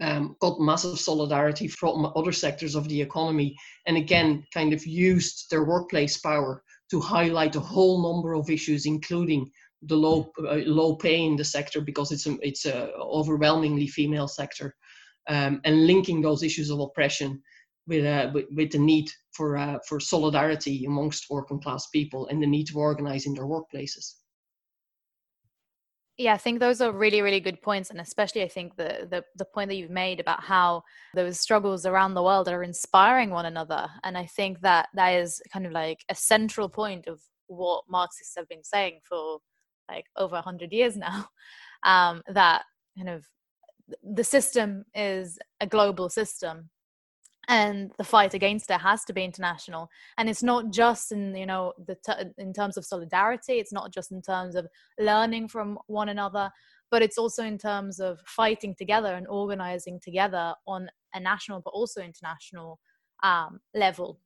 um, 0.00 0.36
got 0.40 0.60
massive 0.60 0.98
solidarity 0.98 1.68
from 1.68 2.12
other 2.16 2.32
sectors 2.32 2.74
of 2.74 2.88
the 2.88 3.00
economy, 3.00 3.54
and 3.86 3.96
again, 3.96 4.44
kind 4.52 4.72
of 4.72 4.84
used 4.84 5.46
their 5.50 5.62
workplace 5.62 6.18
power 6.18 6.64
to 6.90 7.00
highlight 7.00 7.54
a 7.54 7.60
whole 7.60 8.02
number 8.02 8.34
of 8.34 8.50
issues, 8.50 8.86
including 8.86 9.48
the 9.82 9.96
low 9.96 10.32
uh, 10.40 10.62
low 10.66 10.96
pay 10.96 11.22
in 11.22 11.36
the 11.36 11.44
sector 11.44 11.80
because 11.80 12.10
it's 12.10 12.26
a, 12.26 12.36
it's 12.42 12.66
a 12.66 12.90
overwhelmingly 12.94 13.86
female 13.86 14.26
sector, 14.26 14.74
um, 15.28 15.60
and 15.64 15.86
linking 15.86 16.20
those 16.20 16.42
issues 16.42 16.70
of 16.70 16.80
oppression 16.80 17.40
with, 17.86 18.04
uh, 18.04 18.30
with, 18.32 18.46
with 18.52 18.72
the 18.72 18.78
need 18.78 19.10
for 19.32 19.56
uh, 19.56 19.78
for 19.86 20.00
solidarity 20.00 20.84
amongst 20.86 21.26
working 21.30 21.60
class 21.60 21.86
people 21.88 22.26
and 22.28 22.42
the 22.42 22.46
need 22.46 22.66
to 22.68 22.78
organize 22.78 23.26
in 23.26 23.34
their 23.34 23.46
workplaces. 23.46 24.14
Yeah, 26.18 26.32
I 26.32 26.38
think 26.38 26.60
those 26.60 26.80
are 26.80 26.92
really, 26.92 27.20
really 27.20 27.40
good 27.40 27.60
points, 27.60 27.90
and 27.90 28.00
especially 28.00 28.42
I 28.42 28.48
think 28.48 28.76
the, 28.76 29.06
the 29.10 29.22
the 29.36 29.44
point 29.44 29.68
that 29.68 29.76
you've 29.76 29.90
made 29.90 30.18
about 30.18 30.42
how 30.42 30.82
those 31.14 31.38
struggles 31.38 31.84
around 31.84 32.14
the 32.14 32.22
world 32.22 32.48
are 32.48 32.62
inspiring 32.62 33.30
one 33.30 33.46
another, 33.46 33.86
and 34.02 34.16
I 34.16 34.24
think 34.24 34.60
that 34.62 34.88
that 34.94 35.10
is 35.10 35.42
kind 35.52 35.66
of 35.66 35.72
like 35.72 35.98
a 36.08 36.14
central 36.14 36.70
point 36.70 37.06
of 37.06 37.20
what 37.48 37.84
Marxists 37.88 38.34
have 38.36 38.48
been 38.48 38.64
saying 38.64 39.00
for 39.06 39.38
like 39.90 40.06
over 40.16 40.40
hundred 40.40 40.72
years 40.72 40.96
now, 40.96 41.28
um, 41.82 42.22
that 42.28 42.64
kind 42.96 43.10
of 43.10 43.26
the 44.02 44.24
system 44.24 44.84
is 44.94 45.38
a 45.60 45.66
global 45.66 46.08
system 46.08 46.70
and 47.48 47.92
the 47.96 48.04
fight 48.04 48.34
against 48.34 48.70
it 48.70 48.80
has 48.80 49.04
to 49.04 49.12
be 49.12 49.24
international. 49.24 49.88
And 50.18 50.28
it's 50.28 50.42
not 50.42 50.70
just 50.70 51.12
in 51.12 51.34
you 51.36 51.46
know 51.46 51.72
the 51.86 51.96
t- 51.96 52.30
in 52.38 52.52
terms 52.52 52.76
of 52.76 52.84
solidarity 52.84 53.54
it's 53.54 53.72
not 53.72 53.92
just 53.92 54.12
in 54.12 54.22
terms 54.22 54.54
of 54.54 54.66
learning 54.98 55.48
from 55.48 55.78
one 55.86 56.08
another 56.08 56.50
but 56.90 57.02
it's 57.02 57.18
also 57.18 57.44
in 57.44 57.58
terms 57.58 57.98
of 58.00 58.20
fighting 58.26 58.74
together 58.76 59.14
and 59.14 59.26
organizing 59.28 60.00
together 60.00 60.54
on 60.66 60.88
a 61.14 61.20
national 61.20 61.60
but 61.60 61.70
also 61.70 62.00
international 62.00 62.78
um, 63.22 63.60
level 63.74 64.20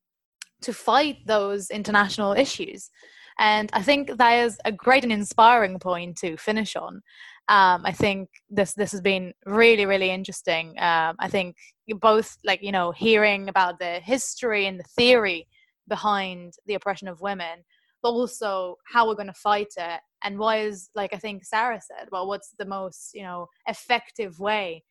to 0.63 0.73
fight 0.73 1.17
those 1.27 1.71
international 1.71 2.33
issues 2.33 2.91
and 3.39 3.71
i 3.73 3.83
think 3.83 4.17
that 4.17 4.33
is 4.45 4.59
a 4.65 4.73
great 4.73 5.05
and 5.05 5.13
inspiring 5.13 5.79
point 5.79 6.17
to 6.17 6.37
finish 6.37 6.77
on 6.77 7.03
um, 7.51 7.83
I 7.85 7.91
think 7.91 8.29
this 8.49 8.75
this 8.75 8.93
has 8.93 9.01
been 9.01 9.35
really 9.45 9.85
really 9.85 10.11
interesting. 10.11 10.69
Um, 10.79 11.17
I 11.19 11.29
think 11.29 11.57
both 11.99 12.37
like 12.45 12.63
you 12.63 12.71
know 12.71 12.93
hearing 12.93 13.49
about 13.49 13.81
the 13.81 13.99
history 13.99 14.67
and 14.67 14.79
the 14.79 14.85
theory 14.85 15.49
behind 15.89 16.55
the 16.67 16.75
oppression 16.75 17.09
of 17.09 17.21
women, 17.21 17.65
but 18.05 18.11
also 18.11 18.77
how 18.87 19.09
we're 19.09 19.17
going 19.17 19.27
to 19.27 19.33
fight 19.33 19.75
it 19.77 20.01
and 20.23 20.39
why 20.39 20.59
is 20.59 20.91
like 20.95 21.13
I 21.13 21.17
think 21.17 21.45
Sarah 21.45 21.81
said, 21.81 22.09
well, 22.13 22.29
what's 22.29 22.55
the 22.57 22.67
most 22.67 23.11
you 23.15 23.25
know 23.25 23.49
effective 23.67 24.39
way 24.39 24.85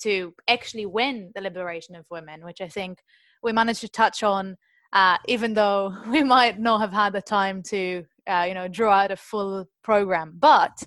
to 0.00 0.32
actually 0.48 0.86
win 0.86 1.30
the 1.34 1.42
liberation 1.42 1.94
of 1.94 2.06
women, 2.10 2.42
which 2.42 2.62
I 2.62 2.68
think 2.68 3.00
we 3.42 3.52
managed 3.52 3.82
to 3.82 3.88
touch 3.88 4.22
on. 4.22 4.56
Uh, 4.92 5.18
even 5.26 5.54
though 5.54 5.94
we 6.08 6.22
might 6.22 6.58
not 6.58 6.80
have 6.80 6.92
had 6.92 7.12
the 7.12 7.22
time 7.22 7.62
to, 7.62 8.04
uh, 8.26 8.44
you 8.48 8.54
know, 8.54 8.68
draw 8.68 8.92
out 8.92 9.10
a 9.10 9.16
full 9.16 9.66
program, 9.82 10.34
but 10.38 10.82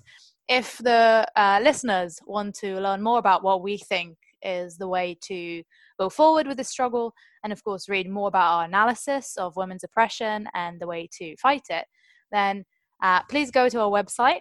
if 0.48 0.78
the 0.78 1.26
uh, 1.36 1.60
listeners 1.62 2.18
want 2.26 2.54
to 2.54 2.78
learn 2.80 3.02
more 3.02 3.18
about 3.18 3.42
what 3.42 3.62
we 3.62 3.78
think 3.78 4.16
is 4.42 4.76
the 4.76 4.88
way 4.88 5.16
to 5.22 5.62
go 5.98 6.10
forward 6.10 6.46
with 6.46 6.56
the 6.56 6.64
struggle, 6.64 7.14
and 7.44 7.52
of 7.52 7.62
course, 7.64 7.88
read 7.88 8.08
more 8.08 8.28
about 8.28 8.52
our 8.52 8.64
analysis 8.64 9.36
of 9.36 9.56
women's 9.56 9.84
oppression 9.84 10.48
and 10.54 10.80
the 10.80 10.86
way 10.86 11.08
to 11.18 11.36
fight 11.36 11.62
it, 11.70 11.86
then 12.30 12.64
uh, 13.02 13.22
please 13.24 13.50
go 13.50 13.68
to 13.68 13.80
our 13.80 13.90
website. 13.90 14.40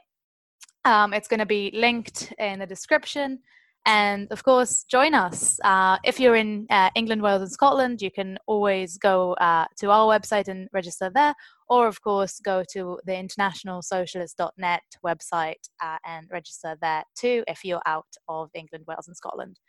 Um, 0.85 1.13
it's 1.13 1.27
going 1.27 1.39
to 1.39 1.45
be 1.45 1.71
linked 1.73 2.33
in 2.39 2.59
the 2.59 2.65
description. 2.65 3.39
And 3.85 4.27
of 4.31 4.43
course, 4.43 4.83
join 4.83 5.15
us. 5.15 5.59
Uh, 5.63 5.97
if 6.03 6.19
you're 6.19 6.35
in 6.35 6.67
uh, 6.69 6.91
England, 6.95 7.21
Wales, 7.23 7.41
and 7.41 7.51
Scotland, 7.51 8.01
you 8.01 8.11
can 8.11 8.37
always 8.45 8.97
go 8.97 9.33
uh, 9.33 9.65
to 9.79 9.89
our 9.89 10.07
website 10.07 10.47
and 10.47 10.69
register 10.71 11.09
there, 11.13 11.33
or 11.67 11.87
of 11.87 12.01
course, 12.01 12.39
go 12.39 12.63
to 12.73 12.99
the 13.05 13.13
internationalsocialist.net 13.13 14.83
website 15.03 15.69
uh, 15.81 15.97
and 16.05 16.27
register 16.31 16.77
there 16.79 17.03
too 17.17 17.43
if 17.47 17.63
you're 17.63 17.81
out 17.87 18.05
of 18.27 18.51
England, 18.53 18.85
Wales, 18.87 19.07
and 19.07 19.17
Scotland. 19.17 19.59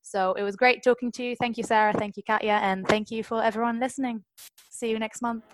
So 0.00 0.32
it 0.32 0.42
was 0.42 0.56
great 0.56 0.82
talking 0.82 1.12
to 1.12 1.22
you. 1.22 1.36
Thank 1.36 1.58
you, 1.58 1.64
Sarah. 1.64 1.92
Thank 1.92 2.16
you, 2.16 2.22
Katya. 2.22 2.60
And 2.62 2.86
thank 2.88 3.10
you 3.10 3.22
for 3.22 3.42
everyone 3.42 3.78
listening. 3.78 4.24
See 4.70 4.88
you 4.88 4.98
next 4.98 5.20
month. 5.20 5.44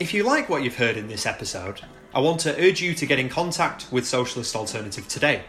If 0.00 0.12
you 0.12 0.24
like 0.24 0.48
what 0.48 0.62
you've 0.62 0.76
heard 0.76 0.96
in 0.96 1.06
this 1.06 1.24
episode, 1.24 1.80
I 2.16 2.20
want 2.20 2.40
to 2.40 2.58
urge 2.58 2.80
you 2.80 2.94
to 2.94 3.04
get 3.04 3.18
in 3.18 3.28
contact 3.28 3.92
with 3.92 4.06
Socialist 4.06 4.56
Alternative 4.56 5.06
today. 5.06 5.42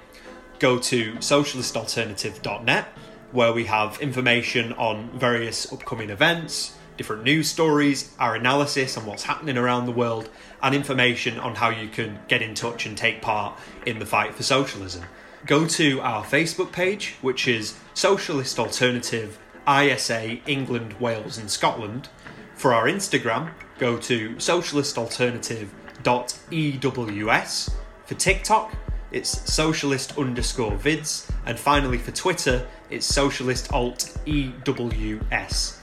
Go 0.59 0.77
to 0.79 1.13
socialistalternative.net 1.13 2.85
where 3.31 3.53
we 3.53 3.63
have 3.63 4.01
information 4.01 4.73
on 4.73 5.09
various 5.17 5.71
upcoming 5.71 6.09
events, 6.09 6.75
different 6.97 7.23
news 7.23 7.47
stories, 7.47 8.13
our 8.19 8.35
analysis 8.35 8.97
on 8.97 9.05
what's 9.05 9.23
happening 9.23 9.57
around 9.57 9.85
the 9.85 9.93
world, 9.93 10.29
and 10.61 10.75
information 10.75 11.39
on 11.39 11.55
how 11.55 11.69
you 11.69 11.87
can 11.87 12.19
get 12.27 12.41
in 12.41 12.53
touch 12.53 12.85
and 12.85 12.97
take 12.97 13.21
part 13.21 13.57
in 13.85 13.99
the 13.99 14.05
fight 14.05 14.35
for 14.35 14.43
socialism. 14.43 15.05
Go 15.45 15.65
to 15.67 16.01
our 16.01 16.25
Facebook 16.25 16.73
page, 16.73 17.15
which 17.21 17.47
is 17.47 17.77
Socialist 17.93 18.59
Alternative 18.59 19.39
ISA 19.69 20.39
England, 20.45 20.99
Wales, 20.99 21.37
and 21.37 21.49
Scotland. 21.49 22.09
For 22.55 22.73
our 22.73 22.87
Instagram, 22.87 23.51
go 23.79 23.97
to 23.99 24.37
socialistalternative.ews. 26.07 27.69
For 28.05 28.15
TikTok, 28.15 28.73
it's 29.11 29.53
socialist 29.53 30.17
underscore 30.17 30.71
vids. 30.71 31.29
And 31.45 31.59
finally, 31.59 31.97
for 31.97 32.11
Twitter, 32.11 32.65
it's 32.89 33.05
socialist 33.05 33.73
alt 33.73 34.13
EWS. 34.25 35.76